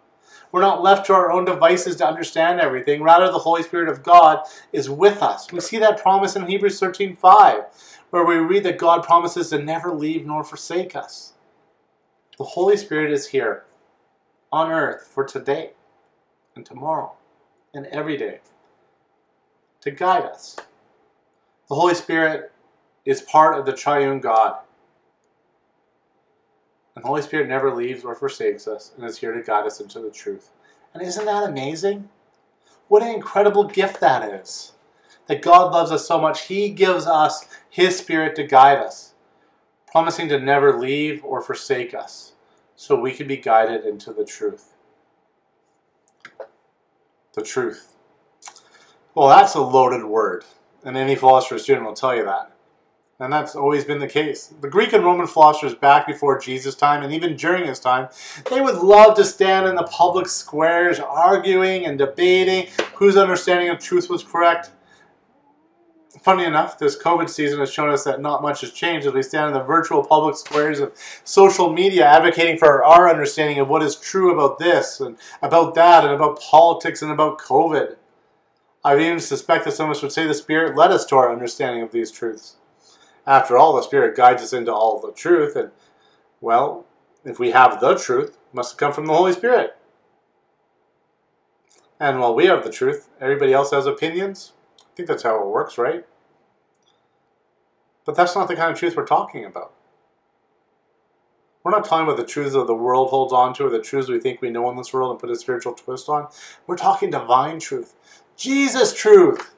We're 0.52 0.62
not 0.62 0.84
left 0.84 1.06
to 1.06 1.14
our 1.14 1.32
own 1.32 1.46
devices 1.46 1.96
to 1.98 2.08
understand 2.08 2.60
everything. 2.60 3.02
Rather, 3.02 3.32
the 3.32 3.40
Holy 3.40 3.64
Spirit 3.64 3.90
of 3.90 4.04
God 4.04 4.46
is 4.72 4.90
with 4.90 5.24
us. 5.24 5.52
We 5.52 5.62
see 5.62 5.78
that 5.80 6.02
promise 6.02 6.36
in 6.36 6.46
Hebrews 6.46 6.80
13:5, 6.80 7.66
where 8.10 8.26
we 8.26 8.36
read 8.36 8.64
that 8.64 8.78
God 8.78 9.04
promises 9.04 9.50
to 9.50 9.58
never 9.58 9.94
leave 9.94 10.26
nor 10.26 10.44
forsake 10.44 10.96
us. 10.96 11.34
The 12.38 12.44
Holy 12.44 12.78
Spirit 12.78 13.12
is 13.12 13.28
here 13.28 13.66
on 14.52 14.72
earth 14.72 15.08
for 15.08 15.24
today 15.24 15.72
and 16.56 16.66
tomorrow 16.66 17.14
and 17.76 17.86
every 17.88 18.18
day 18.18 18.40
to 19.82 19.92
guide 19.92 20.24
us. 20.24 20.56
The 21.70 21.76
Holy 21.76 21.94
Spirit 21.94 22.52
is 23.06 23.22
part 23.22 23.58
of 23.58 23.66
the 23.66 23.74
triune 23.74 24.20
God. 24.20 24.58
And 26.96 27.04
the 27.04 27.08
Holy 27.08 27.22
Spirit 27.22 27.48
never 27.48 27.74
leaves 27.74 28.04
or 28.04 28.16
forsakes 28.16 28.68
us 28.68 28.94
and 28.96 29.06
is 29.06 29.20
here 29.20 29.34
to 29.34 29.44
guide 29.44 29.68
us 29.68 29.80
into 29.80 30.00
the 30.00 30.12
truth. 30.12 30.50
And 30.94 31.04
isn't 31.04 31.26
that 31.26 31.44
amazing? 31.44 32.10
What 32.88 33.04
an 33.04 33.10
incredible 33.10 33.66
gift 33.66 34.00
that 34.00 34.28
is. 34.42 34.74
That 35.28 35.42
God 35.42 35.72
loves 35.72 35.92
us 35.92 36.08
so 36.08 36.20
much, 36.20 36.48
He 36.48 36.70
gives 36.70 37.06
us 37.06 37.48
His 37.70 37.98
Spirit 37.98 38.36
to 38.36 38.44
guide 38.44 38.80
us, 38.80 39.13
promising 39.94 40.28
to 40.28 40.40
never 40.40 40.80
leave 40.80 41.24
or 41.24 41.40
forsake 41.40 41.94
us 41.94 42.34
so 42.76 43.00
we 43.00 43.12
can 43.12 43.28
be 43.28 43.38
guided 43.38 43.86
into 43.86 44.12
the 44.12 44.26
truth. 44.26 44.74
The 47.36 47.44
truth. 47.44 47.94
Well, 49.14 49.30
that's 49.30 49.54
a 49.54 49.62
loaded 49.62 50.04
word, 50.04 50.46
and 50.84 50.98
any 50.98 51.16
philosopher 51.16 51.60
student 51.60 51.86
will 51.86 51.94
tell 51.94 52.16
you 52.16 52.26
that. 52.26 52.52
And 53.20 53.32
that's 53.32 53.56
always 53.56 53.86
been 53.86 54.00
the 54.00 54.08
case. 54.08 54.52
The 54.62 54.68
Greek 54.68 54.94
and 54.94 55.06
Roman 55.06 55.28
philosophers 55.28 55.76
back 55.76 56.08
before 56.08 56.40
Jesus' 56.40 56.74
time 56.74 57.04
and 57.04 57.14
even 57.14 57.36
during 57.36 57.68
his 57.68 57.80
time, 57.80 58.10
they 58.50 58.62
would 58.62 58.78
love 58.78 59.16
to 59.18 59.24
stand 59.24 59.68
in 59.68 59.76
the 59.76 59.84
public 59.84 60.28
squares 60.28 61.00
arguing 61.00 61.86
and 61.86 62.00
debating 62.00 62.68
whose 62.96 63.16
understanding 63.16 63.70
of 63.70 63.78
truth 63.78 64.10
was 64.10 64.24
correct. 64.24 64.72
Funny 66.24 66.46
enough, 66.46 66.80
this 66.80 66.98
COVID 66.98 67.30
season 67.30 67.60
has 67.60 67.70
shown 67.70 67.90
us 67.90 68.06
that 68.06 68.22
not 68.22 68.42
much 68.42 68.62
has 68.62 68.72
changed 68.72 69.06
as 69.06 69.14
we 69.14 69.22
stand 69.22 69.48
in 69.48 69.54
the 69.54 69.64
virtual 69.66 70.06
public 70.06 70.38
squares 70.38 70.80
of 70.80 70.94
social 71.26 71.74
media 71.74 72.06
advocating 72.06 72.58
for 72.58 72.82
our 72.82 73.10
understanding 73.10 73.60
of 73.60 73.68
what 73.68 73.84
is 73.84 73.98
true 73.98 74.32
about 74.34 74.58
this 74.58 75.02
and 75.02 75.18
about 75.42 75.76
that 75.76 76.06
and 76.06 76.14
about 76.14 76.40
politics 76.40 77.02
and 77.02 77.12
about 77.12 77.40
COVID. 77.40 77.98
I 78.86 78.98
even 78.98 79.20
suspect 79.20 79.66
that 79.66 79.74
some 79.74 79.90
of 79.90 79.98
us 79.98 80.02
would 80.02 80.14
say 80.14 80.26
the 80.26 80.34
Spirit 80.34 80.78
led 80.78 80.92
us 80.92 81.04
to 81.08 81.18
our 81.18 81.30
understanding 81.30 81.84
of 81.84 81.92
these 81.92 82.10
truths. 82.10 82.56
After 83.28 83.58
all, 83.58 83.76
the 83.76 83.82
Spirit 83.82 84.16
guides 84.16 84.42
us 84.42 84.54
into 84.54 84.74
all 84.74 85.02
the 85.02 85.12
truth, 85.12 85.58
and, 85.58 85.72
well, 86.40 86.86
if 87.26 87.38
we 87.38 87.52
have 87.52 87.82
the 87.82 87.98
truth, 87.98 88.30
it 88.30 88.56
must 88.56 88.78
come 88.78 88.94
from 88.94 89.08
the 89.08 89.14
Holy 89.14 89.34
Spirit. 89.34 89.76
And 92.00 92.22
while 92.22 92.34
we 92.34 92.46
have 92.46 92.64
the 92.64 92.72
truth, 92.72 93.10
everybody 93.20 93.52
else 93.52 93.72
has 93.72 93.86
opinions. 93.86 94.54
I 94.80 94.96
think 94.96 95.10
that's 95.10 95.24
how 95.24 95.42
it 95.42 95.48
works, 95.48 95.78
right? 95.78 96.06
But 98.06 98.16
that's 98.16 98.36
not 98.36 98.48
the 98.48 98.56
kind 98.56 98.72
of 98.72 98.78
truth 98.78 98.96
we're 98.96 99.06
talking 99.06 99.46
about. 99.46 99.74
We're 101.64 101.72
not 101.72 101.86
talking 101.86 102.06
about 102.06 102.18
the 102.18 102.26
truths 102.26 102.54
that 102.54 102.68
the 102.68 102.76
world 102.76 103.10
holds 103.10 103.32
on 103.32 103.54
to 103.56 103.66
or 103.66 103.70
the 103.70 103.80
truths 103.80 104.10
we 104.10 104.20
think 104.20 104.42
we 104.42 104.50
know 104.50 104.70
in 104.70 104.76
this 104.76 104.92
world 104.92 105.12
and 105.12 105.20
put 105.20 105.30
a 105.30 105.36
spiritual 105.36 105.74
twist 105.74 106.10
on. 106.10 106.28
We're 106.68 106.76
talking 106.76 107.10
divine 107.10 107.60
truth. 107.60 107.96
Jesus' 108.36 108.94
truth. 108.94 109.52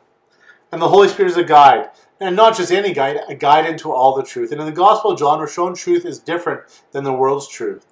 And 0.71 0.81
the 0.81 0.89
Holy 0.89 1.07
Spirit 1.07 1.31
is 1.31 1.37
a 1.37 1.43
guide. 1.43 1.89
And 2.19 2.35
not 2.35 2.55
just 2.55 2.71
any 2.71 2.93
guide, 2.93 3.19
a 3.27 3.35
guide 3.35 3.65
into 3.65 3.91
all 3.91 4.15
the 4.15 4.23
truth. 4.23 4.51
And 4.51 4.61
in 4.61 4.67
the 4.67 4.71
Gospel 4.71 5.11
of 5.11 5.19
John, 5.19 5.39
we're 5.39 5.47
shown 5.47 5.73
truth 5.73 6.05
is 6.05 6.19
different 6.19 6.61
than 6.91 7.03
the 7.03 7.13
world's 7.13 7.47
truth. 7.47 7.87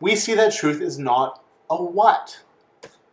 We 0.00 0.16
see 0.16 0.34
that 0.34 0.52
truth 0.52 0.82
is 0.82 0.98
not 0.98 1.42
a 1.70 1.82
what, 1.82 2.40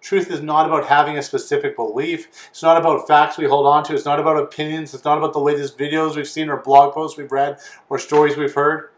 Truth 0.01 0.31
is 0.31 0.41
not 0.41 0.65
about 0.65 0.87
having 0.87 1.17
a 1.17 1.21
specific 1.21 1.75
belief. 1.75 2.27
It's 2.49 2.63
not 2.63 2.77
about 2.77 3.07
facts 3.07 3.37
we 3.37 3.45
hold 3.45 3.67
on 3.67 3.83
to. 3.85 3.93
It's 3.93 4.05
not 4.05 4.19
about 4.19 4.37
opinions. 4.37 4.93
It's 4.93 5.05
not 5.05 5.19
about 5.19 5.33
the 5.33 5.39
latest 5.39 5.77
videos 5.77 6.15
we've 6.15 6.27
seen 6.27 6.49
or 6.49 6.57
blog 6.57 6.93
posts 6.93 7.17
we've 7.17 7.31
read 7.31 7.59
or 7.87 7.99
stories 7.99 8.35
we've 8.35 8.53
heard. 8.53 8.89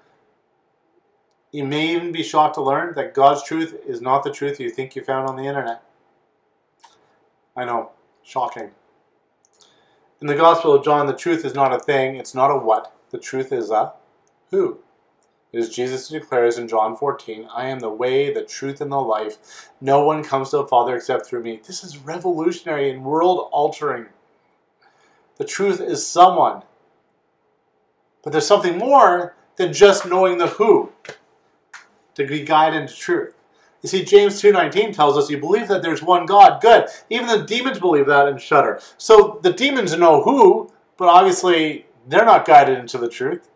You 1.51 1.65
may 1.65 1.93
even 1.93 2.11
be 2.13 2.23
shocked 2.23 2.55
to 2.55 2.63
learn 2.63 2.95
that 2.95 3.13
God's 3.13 3.43
truth 3.43 3.75
is 3.85 4.01
not 4.01 4.23
the 4.23 4.31
truth 4.31 4.59
you 4.59 4.69
think 4.69 4.95
you 4.95 5.03
found 5.03 5.27
on 5.27 5.35
the 5.35 5.43
internet. 5.43 5.83
I 7.55 7.65
know, 7.65 7.91
shocking. 8.23 8.71
In 10.21 10.27
the 10.27 10.35
Gospel 10.35 10.73
of 10.73 10.85
John, 10.85 11.05
the 11.05 11.13
truth 11.13 11.43
is 11.43 11.53
not 11.53 11.73
a 11.73 11.79
thing, 11.79 12.15
it's 12.15 12.33
not 12.33 12.49
a 12.49 12.57
what. 12.57 12.95
The 13.11 13.19
truth 13.19 13.51
is 13.51 13.69
a 13.69 13.93
who. 14.49 14.79
Is 15.53 15.69
Jesus 15.69 16.09
declares 16.09 16.57
in 16.57 16.67
John 16.67 16.97
14, 16.97 17.47
I 17.53 17.67
am 17.67 17.79
the 17.79 17.89
way, 17.89 18.33
the 18.33 18.43
truth, 18.43 18.81
and 18.81 18.91
the 18.91 18.99
life. 18.99 19.69
No 19.79 20.03
one 20.03 20.23
comes 20.23 20.49
to 20.49 20.57
the 20.57 20.67
Father 20.67 20.95
except 20.95 21.27
through 21.27 21.43
me. 21.43 21.61
This 21.65 21.83
is 21.83 21.99
revolutionary 21.99 22.89
and 22.89 23.05
world 23.05 23.49
altering. 23.51 24.07
The 25.37 25.45
truth 25.45 25.79
is 25.79 26.05
someone. 26.05 26.63
But 28.23 28.31
there's 28.31 28.47
something 28.47 28.79
more 28.79 29.35
than 29.57 29.73
just 29.73 30.07
knowing 30.07 30.39
the 30.39 30.47
who 30.47 30.91
to 32.15 32.25
be 32.25 32.43
guided 32.43 32.81
into 32.81 32.95
truth. 32.95 33.35
You 33.83 33.89
see, 33.89 34.03
James 34.03 34.41
2.19 34.41 34.95
tells 34.95 35.17
us, 35.17 35.29
you 35.29 35.37
believe 35.37 35.67
that 35.67 35.83
there's 35.83 36.01
one 36.01 36.25
God, 36.25 36.61
good. 36.61 36.87
Even 37.11 37.27
the 37.27 37.45
demons 37.45 37.79
believe 37.79 38.07
that 38.07 38.27
and 38.27 38.41
shudder. 38.41 38.79
So 38.97 39.39
the 39.43 39.53
demons 39.53 39.95
know 39.95 40.23
who, 40.23 40.71
but 40.97 41.09
obviously 41.09 41.85
they're 42.07 42.25
not 42.25 42.45
guided 42.45 42.79
into 42.79 42.97
the 42.97 43.09
truth. 43.09 43.49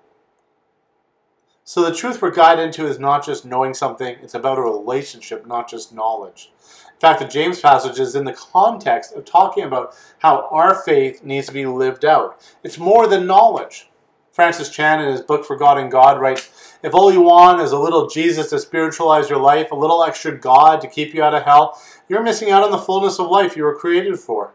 So 1.68 1.84
the 1.84 1.94
truth 1.94 2.22
we're 2.22 2.32
guided 2.32 2.64
into 2.64 2.88
is 2.88 2.98
not 2.98 3.26
just 3.26 3.44
knowing 3.44 3.74
something, 3.74 4.16
it's 4.24 4.36
about 4.36 4.58
a 4.58 4.62
relationship, 4.62 5.46
not 5.46 5.70
just 5.70 5.94
knowledge. 5.94 6.50
In 6.94 7.00
fact, 7.02 7.20
the 7.20 7.28
James 7.28 7.60
passage 7.60 8.00
is 8.00 8.16
in 8.16 8.24
the 8.24 8.32
context 8.32 9.12
of 9.14 9.26
talking 9.26 9.66
about 9.66 9.94
how 10.20 10.48
our 10.50 10.74
faith 10.74 11.26
needs 11.26 11.48
to 11.48 11.54
be 11.54 11.66
lived 11.66 12.06
out. 12.06 12.40
It's 12.64 12.78
more 12.78 13.06
than 13.06 13.28
knowledge. 13.28 13.90
Francis 14.32 14.70
Chan, 14.70 15.02
in 15.02 15.12
his 15.12 15.20
book 15.20 15.44
Forgotten 15.44 15.90
God, 15.90 16.22
writes 16.22 16.78
If 16.84 16.94
all 16.94 17.12
you 17.12 17.24
want 17.24 17.60
is 17.60 17.74
a 17.74 17.80
little 17.80 18.08
Jesus 18.08 18.50
to 18.52 18.60
spiritualize 18.60 19.30
your 19.30 19.42
life, 19.42 19.72
a 19.72 19.76
little 19.76 20.06
extra 20.06 20.40
God 20.40 20.80
to 20.80 20.88
keep 20.88 21.14
you 21.14 21.22
out 21.22 21.36
of 21.36 21.44
hell, 21.44 21.78
you're 22.08 22.24
missing 22.24 22.50
out 22.50 22.64
on 22.64 22.72
the 22.72 22.78
fullness 22.78 23.20
of 23.20 23.30
life 23.30 23.58
you 23.58 23.66
were 23.66 23.76
created 23.76 24.18
for. 24.18 24.54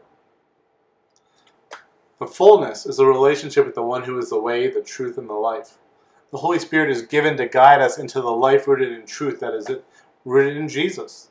The 2.21 2.26
fullness 2.26 2.87
is 2.87 2.99
a 2.99 3.04
relationship 3.04 3.66
with 3.66 3.75
the 3.75 3.83
one 3.83 4.04
who 4.04 4.19
is 4.19 4.31
the 4.31 4.40
way, 4.40 4.71
the 4.71 4.81
truth, 4.81 5.19
and 5.19 5.28
the 5.28 5.35
life. 5.35 5.76
The 6.32 6.38
Holy 6.38 6.58
Spirit 6.58 6.90
is 6.90 7.02
given 7.02 7.36
to 7.36 7.46
guide 7.46 7.82
us 7.82 7.98
into 7.98 8.22
the 8.22 8.30
life 8.30 8.66
rooted 8.66 8.90
in 8.90 9.04
truth 9.04 9.40
that 9.40 9.52
is 9.52 9.70
rooted 10.24 10.56
in 10.56 10.66
Jesus. 10.66 11.28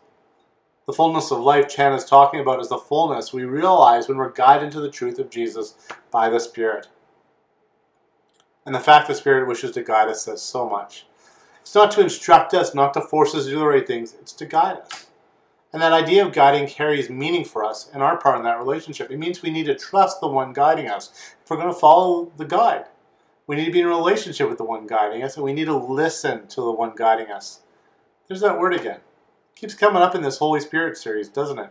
The 0.85 0.93
fullness 0.93 1.31
of 1.31 1.39
life 1.39 1.67
Chan 1.67 1.93
is 1.93 2.05
talking 2.05 2.39
about 2.39 2.59
is 2.59 2.69
the 2.69 2.77
fullness 2.77 3.33
we 3.33 3.45
realize 3.45 4.07
when 4.07 4.17
we're 4.17 4.31
guided 4.31 4.65
into 4.65 4.79
the 4.79 4.91
truth 4.91 5.17
of 5.17 5.31
Jesus 5.31 5.73
by 6.11 6.29
the 6.29 6.39
Spirit. 6.39 6.87
And 8.63 8.75
the 8.75 8.79
fact 8.79 9.07
the 9.07 9.15
Spirit 9.15 9.47
wishes 9.47 9.71
to 9.71 9.83
guide 9.83 10.07
us 10.07 10.21
says 10.21 10.43
so 10.43 10.69
much. 10.69 11.07
It's 11.61 11.73
not 11.73 11.89
to 11.91 12.01
instruct 12.01 12.53
us, 12.53 12.75
not 12.75 12.93
to 12.93 13.01
force 13.01 13.33
us 13.33 13.45
to 13.45 13.49
do 13.49 13.57
the 13.57 13.65
right 13.65 13.87
things, 13.87 14.13
it's 14.21 14.33
to 14.33 14.45
guide 14.45 14.77
us. 14.77 15.07
And 15.73 15.81
that 15.81 15.93
idea 15.93 16.23
of 16.23 16.31
guiding 16.31 16.67
carries 16.67 17.09
meaning 17.09 17.43
for 17.43 17.65
us 17.65 17.89
and 17.91 18.03
our 18.03 18.17
part 18.17 18.37
in 18.37 18.43
that 18.43 18.59
relationship. 18.59 19.09
It 19.09 19.17
means 19.17 19.41
we 19.41 19.49
need 19.49 19.65
to 19.65 19.75
trust 19.75 20.21
the 20.21 20.27
one 20.27 20.53
guiding 20.53 20.89
us 20.89 21.33
if 21.43 21.49
we're 21.49 21.57
going 21.57 21.73
to 21.73 21.79
follow 21.79 22.31
the 22.37 22.45
guide. 22.45 22.85
We 23.51 23.57
need 23.57 23.65
to 23.65 23.71
be 23.71 23.81
in 23.81 23.87
relationship 23.87 24.47
with 24.47 24.59
the 24.59 24.63
one 24.63 24.87
guiding 24.87 25.23
us, 25.23 25.35
and 25.35 25.43
we 25.43 25.51
need 25.51 25.65
to 25.65 25.75
listen 25.75 26.47
to 26.47 26.61
the 26.61 26.71
one 26.71 26.93
guiding 26.95 27.29
us. 27.31 27.59
There's 28.29 28.39
that 28.39 28.57
word 28.57 28.73
again. 28.73 29.01
It 29.01 29.59
keeps 29.59 29.73
coming 29.73 30.01
up 30.01 30.15
in 30.15 30.21
this 30.21 30.37
Holy 30.37 30.61
Spirit 30.61 30.95
series, 30.95 31.27
doesn't 31.27 31.59
it? 31.59 31.69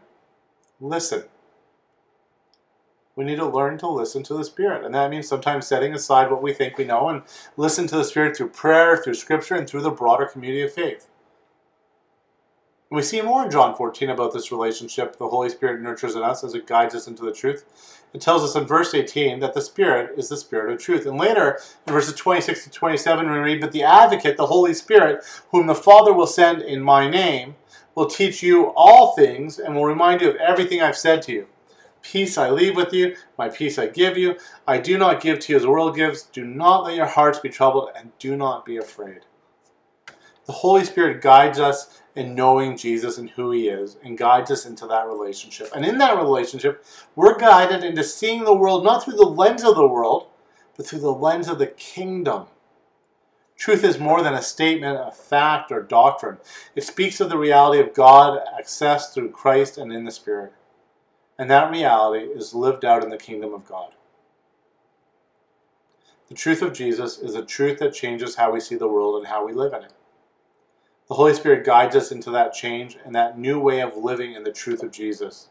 Listen. 0.78 1.24
We 3.16 3.24
need 3.24 3.36
to 3.36 3.46
learn 3.46 3.78
to 3.78 3.88
listen 3.88 4.22
to 4.24 4.34
the 4.34 4.44
Spirit. 4.44 4.84
And 4.84 4.94
that 4.94 5.10
means 5.10 5.26
sometimes 5.26 5.66
setting 5.66 5.94
aside 5.94 6.30
what 6.30 6.42
we 6.42 6.52
think 6.52 6.76
we 6.76 6.84
know 6.84 7.08
and 7.08 7.22
listen 7.56 7.86
to 7.86 7.96
the 7.96 8.04
Spirit 8.04 8.36
through 8.36 8.50
prayer, 8.50 8.98
through 8.98 9.14
Scripture, 9.14 9.54
and 9.54 9.66
through 9.66 9.80
the 9.80 9.90
broader 9.90 10.26
community 10.26 10.60
of 10.60 10.74
faith. 10.74 11.08
We 12.92 13.02
see 13.02 13.22
more 13.22 13.44
in 13.44 13.52
John 13.52 13.76
14 13.76 14.10
about 14.10 14.32
this 14.32 14.50
relationship 14.50 15.16
the 15.16 15.28
Holy 15.28 15.48
Spirit 15.48 15.80
nurtures 15.80 16.16
in 16.16 16.24
us 16.24 16.42
as 16.42 16.56
it 16.56 16.66
guides 16.66 16.92
us 16.92 17.06
into 17.06 17.22
the 17.22 17.32
truth. 17.32 18.02
It 18.12 18.20
tells 18.20 18.42
us 18.42 18.56
in 18.56 18.66
verse 18.66 18.92
18 18.94 19.38
that 19.38 19.54
the 19.54 19.60
Spirit 19.60 20.18
is 20.18 20.28
the 20.28 20.36
Spirit 20.36 20.72
of 20.72 20.80
truth. 20.80 21.06
And 21.06 21.16
later, 21.16 21.60
in 21.86 21.92
verses 21.92 22.14
26 22.14 22.64
to 22.64 22.70
27, 22.70 23.30
we 23.30 23.38
read, 23.38 23.60
But 23.60 23.70
the 23.70 23.84
Advocate, 23.84 24.36
the 24.36 24.46
Holy 24.46 24.74
Spirit, 24.74 25.24
whom 25.52 25.68
the 25.68 25.74
Father 25.76 26.12
will 26.12 26.26
send 26.26 26.62
in 26.62 26.82
my 26.82 27.08
name, 27.08 27.54
will 27.94 28.06
teach 28.06 28.42
you 28.42 28.72
all 28.74 29.14
things 29.14 29.60
and 29.60 29.76
will 29.76 29.84
remind 29.84 30.20
you 30.20 30.28
of 30.28 30.36
everything 30.36 30.82
I've 30.82 30.98
said 30.98 31.22
to 31.22 31.32
you. 31.32 31.46
Peace 32.02 32.36
I 32.36 32.50
leave 32.50 32.74
with 32.74 32.92
you, 32.92 33.14
my 33.38 33.48
peace 33.48 33.78
I 33.78 33.86
give 33.86 34.18
you. 34.18 34.36
I 34.66 34.78
do 34.78 34.98
not 34.98 35.20
give 35.20 35.38
to 35.38 35.52
you 35.52 35.56
as 35.58 35.62
the 35.62 35.70
world 35.70 35.94
gives. 35.94 36.24
Do 36.24 36.44
not 36.44 36.82
let 36.82 36.96
your 36.96 37.06
hearts 37.06 37.38
be 37.38 37.50
troubled, 37.50 37.90
and 37.94 38.10
do 38.18 38.34
not 38.34 38.64
be 38.64 38.78
afraid. 38.78 39.20
The 40.50 40.56
Holy 40.56 40.82
Spirit 40.82 41.20
guides 41.20 41.60
us 41.60 42.00
in 42.16 42.34
knowing 42.34 42.76
Jesus 42.76 43.18
and 43.18 43.30
who 43.30 43.52
He 43.52 43.68
is 43.68 43.98
and 44.02 44.18
guides 44.18 44.50
us 44.50 44.66
into 44.66 44.84
that 44.88 45.06
relationship. 45.06 45.70
And 45.76 45.86
in 45.86 45.96
that 45.98 46.16
relationship, 46.16 46.84
we're 47.14 47.38
guided 47.38 47.84
into 47.84 48.02
seeing 48.02 48.42
the 48.42 48.52
world 48.52 48.82
not 48.82 49.04
through 49.04 49.14
the 49.14 49.26
lens 49.26 49.62
of 49.62 49.76
the 49.76 49.86
world, 49.86 50.26
but 50.76 50.84
through 50.84 50.98
the 50.98 51.14
lens 51.14 51.46
of 51.46 51.60
the 51.60 51.68
kingdom. 51.68 52.46
Truth 53.56 53.84
is 53.84 54.00
more 54.00 54.24
than 54.24 54.34
a 54.34 54.42
statement, 54.42 54.98
a 54.98 55.12
fact, 55.12 55.70
or 55.70 55.84
doctrine. 55.84 56.38
It 56.74 56.82
speaks 56.82 57.20
of 57.20 57.28
the 57.28 57.38
reality 57.38 57.80
of 57.80 57.94
God 57.94 58.40
accessed 58.60 59.14
through 59.14 59.30
Christ 59.30 59.78
and 59.78 59.92
in 59.92 60.02
the 60.02 60.10
Spirit. 60.10 60.52
And 61.38 61.48
that 61.48 61.70
reality 61.70 62.24
is 62.24 62.54
lived 62.54 62.84
out 62.84 63.04
in 63.04 63.10
the 63.10 63.16
kingdom 63.16 63.54
of 63.54 63.68
God. 63.68 63.92
The 66.26 66.34
truth 66.34 66.60
of 66.60 66.72
Jesus 66.72 67.18
is 67.18 67.36
a 67.36 67.44
truth 67.44 67.78
that 67.78 67.94
changes 67.94 68.34
how 68.34 68.50
we 68.50 68.58
see 68.58 68.74
the 68.74 68.88
world 68.88 69.14
and 69.14 69.28
how 69.28 69.46
we 69.46 69.52
live 69.52 69.74
in 69.74 69.84
it. 69.84 69.92
The 71.10 71.16
Holy 71.16 71.34
Spirit 71.34 71.66
guides 71.66 71.96
us 71.96 72.12
into 72.12 72.30
that 72.30 72.54
change 72.54 72.96
and 73.04 73.16
that 73.16 73.36
new 73.36 73.58
way 73.58 73.80
of 73.80 73.96
living 73.96 74.34
in 74.34 74.44
the 74.44 74.52
truth 74.52 74.80
of 74.84 74.92
Jesus. 74.92 75.48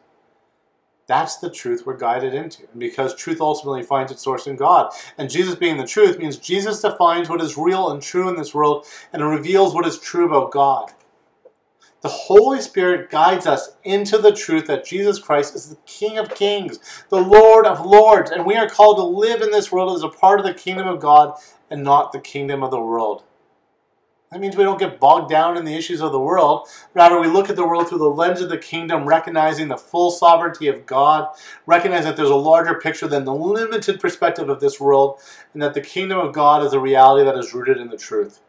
That's 1.06 1.36
the 1.36 1.50
truth 1.50 1.86
we're 1.86 1.98
guided 1.98 2.34
into. 2.34 2.64
And 2.72 2.80
because 2.80 3.14
truth 3.14 3.42
ultimately 3.42 3.84
finds 3.84 4.10
its 4.10 4.24
source 4.24 4.48
in 4.48 4.56
God. 4.56 4.94
And 5.18 5.30
Jesus 5.30 5.56
being 5.56 5.76
the 5.76 5.86
truth 5.86 6.18
means 6.18 6.38
Jesus 6.38 6.82
defines 6.82 7.28
what 7.28 7.42
is 7.42 7.58
real 7.58 7.90
and 7.90 8.02
true 8.02 8.30
in 8.30 8.38
this 8.38 8.54
world 8.54 8.86
and 9.12 9.22
reveals 9.22 9.74
what 9.74 9.86
is 9.86 10.00
true 10.00 10.26
about 10.28 10.52
God. 10.52 10.94
The 12.04 12.08
Holy 12.08 12.62
Spirit 12.62 13.10
guides 13.10 13.46
us 13.46 13.76
into 13.84 14.18
the 14.18 14.32
truth 14.32 14.66
that 14.68 14.86
Jesus 14.86 15.20
Christ 15.20 15.56
is 15.56 15.68
the 15.68 15.78
King 15.86 16.18
of 16.18 16.34
Kings, 16.34 16.80
the 17.10 17.22
Lord 17.22 17.66
of 17.66 17.86
Lords, 17.86 18.32
and 18.32 18.46
we 18.46 18.56
are 18.56 18.70
called 18.70 18.96
to 18.96 19.04
live 19.04 19.42
in 19.42 19.52
this 19.52 19.74
world 19.74 19.94
as 19.94 20.04
a 20.04 20.08
part 20.08 20.40
of 20.40 20.46
the 20.46 20.54
kingdom 20.54 20.88
of 20.88 21.02
God 21.02 21.38
and 21.70 21.84
not 21.84 22.14
the 22.14 22.22
kingdom 22.22 22.64
of 22.64 22.72
the 22.72 22.80
world. 22.80 23.24
That 24.32 24.42
means 24.42 24.56
we 24.56 24.64
don't 24.64 24.78
get 24.78 25.00
bogged 25.00 25.32
down 25.32 25.58
in 25.58 25.66
the 25.66 25.74
issues 25.76 26.02
of 26.02 26.12
the 26.12 26.20
world. 26.20 26.68
Rather, 26.94 27.20
we 27.20 27.28
look 27.28 27.50
at 27.50 27.56
the 27.56 27.66
world 27.66 27.90
through 27.90 27.98
the 27.98 28.06
lens 28.06 28.42
of 28.42 28.50
the 28.50 28.60
kingdom, 28.60 29.08
recognizing 29.08 29.68
the 29.68 29.78
full 29.78 30.12
sovereignty 30.12 30.68
of 30.68 30.86
God, 30.86 31.30
recognize 31.66 32.04
that 32.04 32.16
there's 32.16 32.30
a 32.30 32.36
larger 32.36 32.76
picture 32.76 33.08
than 33.08 33.26
the 33.26 33.34
limited 33.34 34.00
perspective 34.00 34.48
of 34.48 34.60
this 34.60 34.80
world, 34.80 35.20
and 35.54 35.64
that 35.64 35.74
the 35.74 35.82
kingdom 35.82 36.20
of 36.20 36.34
God 36.34 36.64
is 36.64 36.74
a 36.74 36.80
reality 36.80 37.26
that 37.26 37.38
is 37.38 37.56
rooted 37.56 37.78
in 37.78 37.90
the 37.90 37.98
truth. 37.98 38.42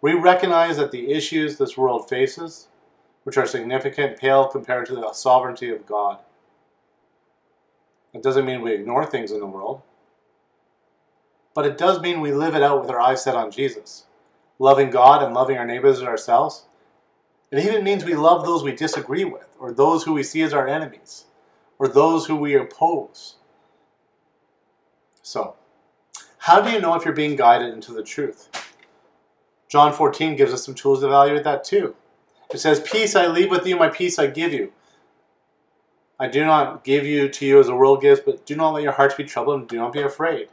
We 0.00 0.12
recognize 0.12 0.76
that 0.76 0.92
the 0.92 1.10
issues 1.10 1.58
this 1.58 1.76
world 1.76 2.08
faces, 2.08 2.68
which 3.24 3.36
are 3.36 3.46
significant, 3.46 4.18
pale 4.18 4.46
compared 4.46 4.86
to 4.86 4.94
the 4.94 5.12
sovereignty 5.14 5.70
of 5.70 5.84
God. 5.84 6.20
It 8.14 8.22
doesn't 8.22 8.46
mean 8.46 8.62
we 8.62 8.72
ignore 8.72 9.04
things 9.04 9.32
in 9.32 9.40
the 9.40 9.46
world, 9.46 9.82
but 11.54 11.66
it 11.66 11.76
does 11.76 12.00
mean 12.00 12.20
we 12.20 12.30
live 12.30 12.54
it 12.54 12.62
out 12.62 12.80
with 12.80 12.88
our 12.88 13.00
eyes 13.00 13.24
set 13.24 13.34
on 13.34 13.50
Jesus 13.50 14.04
loving 14.58 14.90
God 14.90 15.22
and 15.22 15.34
loving 15.34 15.56
our 15.56 15.66
neighbors 15.66 15.98
as 15.98 16.04
ourselves. 16.04 16.64
It 17.50 17.64
even 17.64 17.84
means 17.84 18.04
we 18.04 18.14
love 18.14 18.44
those 18.44 18.62
we 18.62 18.72
disagree 18.72 19.24
with, 19.24 19.48
or 19.58 19.72
those 19.72 20.04
who 20.04 20.12
we 20.12 20.22
see 20.22 20.42
as 20.42 20.52
our 20.52 20.68
enemies, 20.68 21.24
or 21.78 21.88
those 21.88 22.26
who 22.26 22.36
we 22.36 22.54
oppose. 22.54 23.36
So, 25.22 25.56
how 26.38 26.60
do 26.60 26.70
you 26.70 26.80
know 26.80 26.94
if 26.94 27.04
you're 27.04 27.14
being 27.14 27.36
guided 27.36 27.72
into 27.72 27.92
the 27.92 28.02
truth? 28.02 28.48
John 29.68 29.92
14 29.92 30.36
gives 30.36 30.52
us 30.52 30.64
some 30.64 30.74
tools 30.74 31.00
to 31.00 31.06
evaluate 31.06 31.44
that 31.44 31.64
too. 31.64 31.94
It 32.50 32.58
says, 32.58 32.80
Peace 32.80 33.14
I 33.14 33.26
leave 33.26 33.50
with 33.50 33.66
you, 33.66 33.76
my 33.76 33.88
peace 33.88 34.18
I 34.18 34.26
give 34.26 34.52
you. 34.52 34.72
I 36.18 36.26
do 36.28 36.44
not 36.44 36.82
give 36.84 37.06
you 37.06 37.28
to 37.28 37.46
you 37.46 37.60
as 37.60 37.66
the 37.66 37.76
world 37.76 38.00
gives, 38.00 38.20
but 38.20 38.44
do 38.44 38.56
not 38.56 38.70
let 38.70 38.82
your 38.82 38.92
hearts 38.92 39.14
be 39.14 39.24
troubled 39.24 39.60
and 39.60 39.68
do 39.68 39.76
not 39.76 39.92
be 39.92 40.00
afraid. 40.00 40.48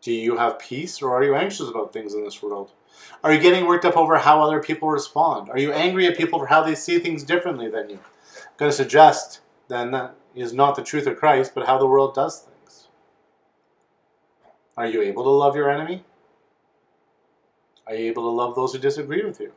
Do 0.00 0.12
you 0.12 0.36
have 0.36 0.58
peace 0.58 1.02
or 1.02 1.14
are 1.14 1.24
you 1.24 1.34
anxious 1.34 1.68
about 1.68 1.92
things 1.92 2.14
in 2.14 2.24
this 2.24 2.42
world? 2.42 2.72
Are 3.24 3.32
you 3.32 3.40
getting 3.40 3.66
worked 3.66 3.84
up 3.84 3.96
over 3.96 4.16
how 4.18 4.40
other 4.40 4.62
people 4.62 4.88
respond? 4.88 5.50
Are 5.50 5.58
you 5.58 5.72
angry 5.72 6.06
at 6.06 6.16
people 6.16 6.38
for 6.38 6.46
how 6.46 6.62
they 6.62 6.74
see 6.74 6.98
things 6.98 7.24
differently 7.24 7.68
than 7.68 7.90
you? 7.90 7.96
I'm 7.96 8.56
going 8.56 8.70
to 8.70 8.76
suggest 8.76 9.40
then 9.68 9.90
that 9.90 10.14
is 10.34 10.52
not 10.52 10.76
the 10.76 10.84
truth 10.84 11.06
of 11.06 11.16
Christ, 11.16 11.52
but 11.54 11.66
how 11.66 11.78
the 11.78 11.86
world 11.86 12.14
does 12.14 12.40
things. 12.40 12.88
Are 14.76 14.86
you 14.86 15.02
able 15.02 15.24
to 15.24 15.30
love 15.30 15.56
your 15.56 15.70
enemy? 15.70 16.04
Are 17.86 17.94
you 17.94 18.06
able 18.06 18.22
to 18.24 18.30
love 18.30 18.54
those 18.54 18.72
who 18.72 18.78
disagree 18.78 19.24
with 19.24 19.40
you? 19.40 19.52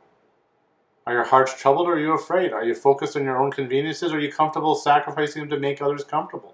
Are 1.06 1.12
your 1.12 1.24
hearts 1.24 1.60
troubled 1.60 1.88
or 1.88 1.94
are 1.94 2.00
you 2.00 2.12
afraid? 2.12 2.52
Are 2.52 2.64
you 2.64 2.74
focused 2.74 3.16
on 3.16 3.24
your 3.24 3.42
own 3.42 3.50
conveniences 3.50 4.12
or 4.12 4.16
are 4.16 4.20
you 4.20 4.32
comfortable 4.32 4.74
sacrificing 4.74 5.42
them 5.42 5.50
to 5.50 5.58
make 5.58 5.82
others 5.82 6.04
comfortable? 6.04 6.51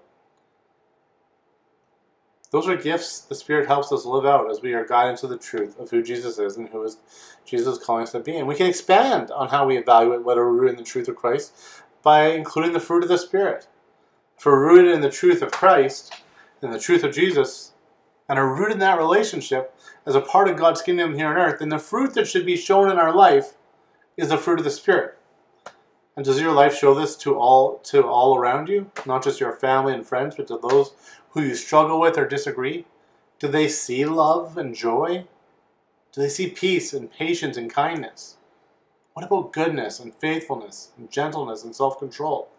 Those 2.51 2.67
are 2.67 2.75
gifts 2.75 3.21
the 3.21 3.35
Spirit 3.35 3.67
helps 3.67 3.91
us 3.91 4.05
live 4.05 4.25
out 4.25 4.49
as 4.49 4.61
we 4.61 4.73
are 4.73 4.85
guided 4.85 5.17
to 5.17 5.27
the 5.27 5.37
truth 5.37 5.79
of 5.79 5.91
who 5.91 6.01
Jesus 6.01 6.39
is 6.39 6.57
and 6.57 6.67
who 6.69 6.83
is 6.83 6.97
Jesus 7.45 7.77
calling 7.77 8.03
us 8.03 8.11
to 8.13 8.19
be. 8.19 8.37
And 8.37 8.47
we 8.47 8.55
can 8.55 8.65
expand 8.65 9.29
on 9.29 9.49
how 9.49 9.67
we 9.67 9.77
evaluate 9.77 10.23
whether 10.23 10.43
we're 10.43 10.53
rooted 10.53 10.71
in 10.71 10.83
the 10.83 10.89
truth 10.89 11.07
of 11.07 11.15
Christ 11.15 11.53
by 12.01 12.29
including 12.29 12.73
the 12.73 12.79
fruit 12.79 13.03
of 13.03 13.09
the 13.09 13.19
Spirit. 13.19 13.67
If 14.37 14.45
we're 14.45 14.65
rooted 14.65 14.93
in 14.93 15.01
the 15.01 15.11
truth 15.11 15.43
of 15.43 15.51
Christ, 15.51 16.13
in 16.63 16.71
the 16.71 16.79
truth 16.79 17.03
of 17.03 17.13
Jesus, 17.13 17.73
and 18.27 18.39
are 18.39 18.55
rooted 18.55 18.73
in 18.73 18.79
that 18.79 18.97
relationship 18.97 19.75
as 20.05 20.15
a 20.15 20.21
part 20.21 20.47
of 20.47 20.57
God's 20.57 20.81
kingdom 20.81 21.15
here 21.15 21.27
on 21.27 21.37
earth, 21.37 21.59
then 21.59 21.69
the 21.69 21.77
fruit 21.77 22.15
that 22.15 22.27
should 22.27 22.45
be 22.45 22.55
shown 22.55 22.89
in 22.89 22.97
our 22.97 23.13
life 23.13 23.53
is 24.17 24.29
the 24.29 24.37
fruit 24.37 24.59
of 24.59 24.65
the 24.65 24.71
Spirit. 24.71 25.17
And 26.15 26.25
does 26.25 26.41
your 26.41 26.51
life 26.51 26.75
show 26.75 26.93
this 26.93 27.15
to 27.17 27.35
all 27.35 27.77
to 27.85 28.05
all 28.05 28.37
around 28.37 28.67
you, 28.67 28.91
not 29.05 29.23
just 29.23 29.39
your 29.39 29.53
family 29.53 29.93
and 29.93 30.05
friends, 30.05 30.35
but 30.35 30.47
to 30.47 30.59
those 30.61 30.93
who 31.31 31.41
you 31.41 31.55
struggle 31.55 31.99
with 31.99 32.17
or 32.17 32.27
disagree? 32.27 32.85
Do 33.39 33.47
they 33.47 33.67
see 33.67 34.05
love 34.05 34.57
and 34.57 34.75
joy? 34.75 35.25
Do 36.11 36.21
they 36.21 36.29
see 36.29 36.49
peace 36.49 36.93
and 36.93 37.11
patience 37.11 37.55
and 37.55 37.71
kindness? 37.71 38.37
What 39.13 39.25
about 39.25 39.53
goodness 39.53 39.99
and 39.99 40.13
faithfulness 40.15 40.91
and 40.97 41.11
gentleness 41.11 41.63
and 41.63 41.75
self-control? 41.75 42.49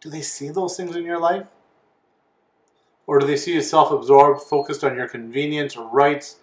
Do 0.00 0.10
they 0.10 0.22
see 0.22 0.48
those 0.48 0.76
things 0.76 0.96
in 0.96 1.04
your 1.04 1.18
life? 1.18 1.46
Or 3.06 3.18
do 3.18 3.26
they 3.26 3.36
see 3.36 3.54
you 3.54 3.62
self-absorbed, 3.62 4.42
focused 4.42 4.84
on 4.84 4.96
your 4.96 5.08
convenience 5.08 5.76
or 5.76 5.88
rights 5.88 6.36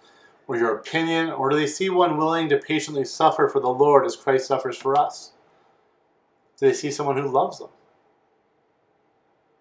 or 0.47 0.57
your 0.57 0.75
opinion? 0.75 1.29
Or 1.29 1.49
do 1.49 1.57
they 1.57 1.67
see 1.67 1.89
one 1.89 2.17
willing 2.17 2.49
to 2.49 2.57
patiently 2.57 3.05
suffer 3.05 3.47
for 3.47 3.59
the 3.59 3.69
Lord 3.69 4.05
as 4.05 4.15
Christ 4.15 4.47
suffers 4.47 4.77
for 4.77 4.97
us? 4.97 5.31
Do 6.57 6.67
they 6.67 6.73
see 6.73 6.91
someone 6.91 7.17
who 7.17 7.27
loves 7.29 7.59
them? 7.59 7.69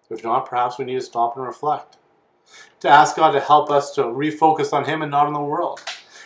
If 0.09 0.23
not, 0.23 0.49
perhaps 0.49 0.77
we 0.77 0.85
need 0.85 0.95
to 0.95 1.01
stop 1.01 1.35
and 1.35 1.45
reflect. 1.45 1.97
To 2.81 2.89
ask 2.89 3.15
God 3.15 3.31
to 3.31 3.39
help 3.39 3.69
us 3.69 3.93
to 3.95 4.03
refocus 4.03 4.73
on 4.73 4.85
Him 4.85 5.01
and 5.01 5.11
not 5.11 5.27
on 5.27 5.33
the 5.33 5.41
world. 5.41 5.81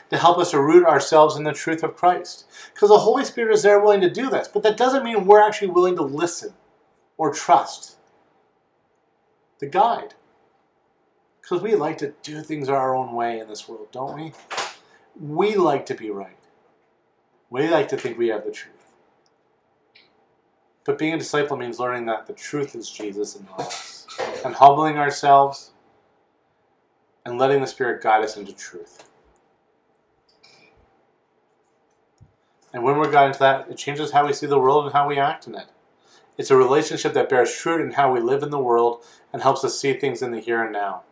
To 0.09 0.17
help 0.17 0.37
us 0.37 0.51
to 0.51 0.61
root 0.61 0.85
ourselves 0.85 1.35
in 1.35 1.43
the 1.43 1.53
truth 1.53 1.83
of 1.83 1.95
Christ. 1.95 2.45
Because 2.73 2.89
the 2.89 2.99
Holy 2.99 3.25
Spirit 3.25 3.53
is 3.53 3.63
there 3.63 3.79
willing 3.79 4.01
to 4.01 4.09
do 4.09 4.29
this, 4.29 4.47
but 4.47 4.63
that 4.63 4.77
doesn't 4.77 5.03
mean 5.03 5.25
we're 5.25 5.41
actually 5.41 5.69
willing 5.69 5.95
to 5.95 6.03
listen 6.03 6.53
or 7.17 7.33
trust 7.33 7.97
the 9.59 9.65
guide. 9.67 10.13
Because 11.41 11.61
we 11.61 11.75
like 11.75 11.97
to 11.99 12.13
do 12.23 12.41
things 12.41 12.69
our 12.69 12.95
own 12.95 13.13
way 13.13 13.39
in 13.39 13.47
this 13.47 13.67
world, 13.67 13.87
don't 13.91 14.15
we? 14.15 14.33
We 15.19 15.55
like 15.55 15.85
to 15.87 15.95
be 15.95 16.09
right. 16.09 16.37
We 17.49 17.69
like 17.69 17.89
to 17.89 17.97
think 17.97 18.17
we 18.17 18.29
have 18.29 18.45
the 18.45 18.51
truth. 18.51 18.82
But 20.85 20.97
being 20.97 21.13
a 21.13 21.17
disciple 21.17 21.55
means 21.55 21.79
learning 21.79 22.05
that 22.07 22.27
the 22.27 22.33
truth 22.33 22.75
is 22.75 22.89
Jesus 22.89 23.35
and 23.35 23.45
not 23.45 23.61
us. 23.61 24.05
And 24.43 24.53
humbling 24.53 24.97
ourselves 24.97 25.71
and 27.25 27.39
letting 27.39 27.61
the 27.61 27.67
Spirit 27.67 28.03
guide 28.03 28.23
us 28.23 28.35
into 28.35 28.53
truth. 28.53 29.09
And 32.73 32.83
when 32.83 32.97
we're 32.97 33.11
guided 33.11 33.29
into 33.29 33.39
that, 33.39 33.69
it 33.69 33.77
changes 33.77 34.11
how 34.11 34.25
we 34.25 34.33
see 34.33 34.47
the 34.47 34.59
world 34.59 34.85
and 34.85 34.93
how 34.93 35.07
we 35.07 35.19
act 35.19 35.47
in 35.47 35.55
it. 35.55 35.67
It's 36.37 36.51
a 36.51 36.57
relationship 36.57 37.13
that 37.13 37.29
bears 37.29 37.53
fruit 37.53 37.81
in 37.81 37.91
how 37.91 38.11
we 38.11 38.19
live 38.19 38.43
in 38.43 38.49
the 38.49 38.59
world 38.59 39.05
and 39.31 39.41
helps 39.41 39.63
us 39.63 39.79
see 39.79 39.93
things 39.93 40.21
in 40.21 40.31
the 40.31 40.39
here 40.39 40.63
and 40.63 40.73
now. 40.73 41.03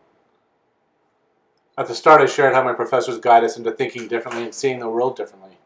At 1.78 1.88
the 1.88 1.96
start, 1.96 2.22
I 2.22 2.26
shared 2.26 2.54
how 2.54 2.64
my 2.64 2.74
professors 2.74 3.20
guide 3.20 3.44
us 3.44 3.56
into 3.56 3.72
thinking 3.72 4.08
differently 4.08 4.44
and 4.44 4.54
seeing 4.54 4.80
the 4.80 4.90
world 4.90 5.16
differently. 5.16 5.58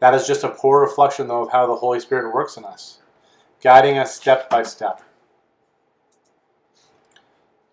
That 0.00 0.14
is 0.14 0.26
just 0.26 0.42
a 0.42 0.48
poor 0.48 0.80
reflection, 0.80 1.28
though, 1.28 1.42
of 1.42 1.52
how 1.52 1.66
the 1.66 1.76
Holy 1.76 2.00
Spirit 2.00 2.34
works 2.34 2.56
in 2.56 2.64
us 2.64 2.98
guiding 3.62 3.96
us 3.96 4.14
step 4.14 4.50
by 4.50 4.62
step 4.62 5.00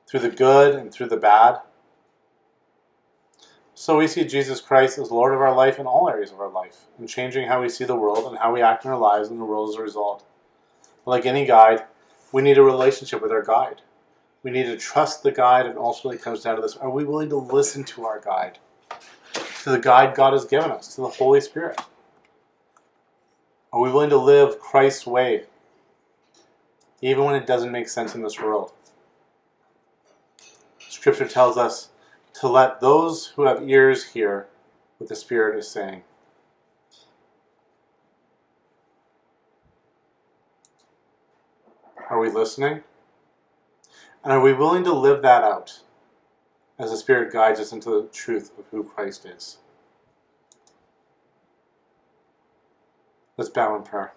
through 0.07 0.19
the 0.19 0.29
good 0.29 0.75
and 0.75 0.91
through 0.91 1.07
the 1.07 1.17
bad. 1.17 1.59
So 3.73 3.97
we 3.97 4.07
see 4.07 4.23
Jesus 4.25 4.59
Christ 4.59 4.97
as 4.97 5.11
Lord 5.11 5.33
of 5.33 5.41
our 5.41 5.55
life 5.55 5.79
in 5.79 5.85
all 5.85 6.09
areas 6.09 6.31
of 6.31 6.39
our 6.39 6.49
life, 6.49 6.85
and 6.97 7.07
changing 7.07 7.47
how 7.47 7.61
we 7.61 7.69
see 7.69 7.85
the 7.85 7.95
world 7.95 8.25
and 8.27 8.37
how 8.37 8.53
we 8.53 8.61
act 8.61 8.85
in 8.85 8.91
our 8.91 8.97
lives 8.97 9.29
and 9.29 9.39
the 9.39 9.45
world 9.45 9.69
as 9.69 9.75
a 9.75 9.81
result. 9.81 10.25
Like 11.05 11.25
any 11.25 11.45
guide, 11.45 11.83
we 12.31 12.41
need 12.41 12.57
a 12.57 12.63
relationship 12.63 13.21
with 13.21 13.31
our 13.31 13.43
guide. 13.43 13.81
We 14.43 14.51
need 14.51 14.65
to 14.65 14.77
trust 14.77 15.23
the 15.23 15.31
guide, 15.31 15.65
and 15.65 15.77
ultimately 15.77 16.17
it 16.17 16.23
comes 16.23 16.43
down 16.43 16.55
to 16.55 16.61
this 16.61 16.77
are 16.77 16.89
we 16.89 17.03
willing 17.03 17.29
to 17.29 17.37
listen 17.37 17.83
to 17.85 18.05
our 18.05 18.19
guide? 18.19 18.59
To 19.63 19.71
the 19.71 19.79
guide 19.79 20.15
God 20.15 20.33
has 20.33 20.45
given 20.45 20.71
us, 20.71 20.95
to 20.95 21.01
the 21.01 21.07
Holy 21.07 21.41
Spirit? 21.41 21.79
Are 23.71 23.79
we 23.79 23.91
willing 23.91 24.09
to 24.09 24.17
live 24.17 24.59
Christ's 24.59 25.05
way 25.05 25.45
even 27.01 27.23
when 27.23 27.35
it 27.35 27.47
doesn't 27.47 27.71
make 27.71 27.87
sense 27.87 28.15
in 28.15 28.21
this 28.21 28.39
world. 28.39 28.71
Scripture 30.79 31.27
tells 31.27 31.57
us 31.57 31.89
to 32.33 32.47
let 32.47 32.81
those 32.81 33.27
who 33.27 33.43
have 33.43 33.67
ears 33.67 34.03
hear 34.03 34.47
what 34.97 35.09
the 35.09 35.15
Spirit 35.15 35.57
is 35.57 35.67
saying. 35.67 36.03
Are 42.09 42.19
we 42.19 42.29
listening? 42.29 42.83
And 44.23 44.33
are 44.33 44.41
we 44.41 44.53
willing 44.53 44.83
to 44.83 44.93
live 44.93 45.21
that 45.21 45.43
out 45.43 45.81
as 46.77 46.91
the 46.91 46.97
Spirit 46.97 47.31
guides 47.31 47.59
us 47.59 47.71
into 47.71 47.89
the 47.89 48.07
truth 48.11 48.51
of 48.57 48.65
who 48.71 48.83
Christ 48.83 49.25
is? 49.25 49.59
Let's 53.37 53.49
bow 53.49 53.75
in 53.75 53.83
prayer. 53.83 54.13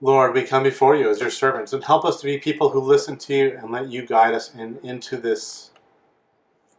Lord, 0.00 0.34
we 0.34 0.42
come 0.44 0.62
before 0.62 0.94
you 0.94 1.10
as 1.10 1.20
your 1.20 1.30
servants 1.30 1.72
and 1.72 1.82
help 1.82 2.04
us 2.04 2.20
to 2.20 2.26
be 2.26 2.38
people 2.38 2.70
who 2.70 2.80
listen 2.80 3.16
to 3.18 3.34
you 3.34 3.58
and 3.58 3.72
let 3.72 3.88
you 3.88 4.06
guide 4.06 4.34
us 4.34 4.54
in, 4.54 4.78
into 4.84 5.16
this 5.16 5.70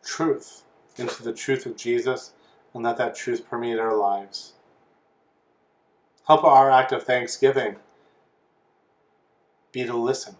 truth, 0.03 0.63
into 0.97 1.23
the 1.23 1.33
truth 1.33 1.65
of 1.65 1.75
Jesus, 1.75 2.31
and 2.73 2.83
let 2.83 2.97
that 2.97 3.15
truth 3.15 3.49
permeate 3.49 3.79
our 3.79 3.95
lives. 3.95 4.53
Help 6.27 6.43
our 6.45 6.71
act 6.71 6.93
of 6.93 7.03
thanksgiving 7.03 7.75
be 9.71 9.83
to 9.83 9.97
listen 9.97 10.35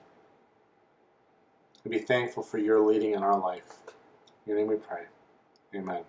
and 1.84 1.92
be 1.92 2.00
thankful 2.00 2.44
for 2.44 2.60
your 2.60 2.80
leading 2.80 3.14
in 3.14 3.24
our 3.24 3.40
life. 3.40 3.78
In 4.46 4.52
your 4.52 4.58
name 4.60 4.68
we 4.68 4.76
pray. 4.76 5.04
Amen. 5.76 6.04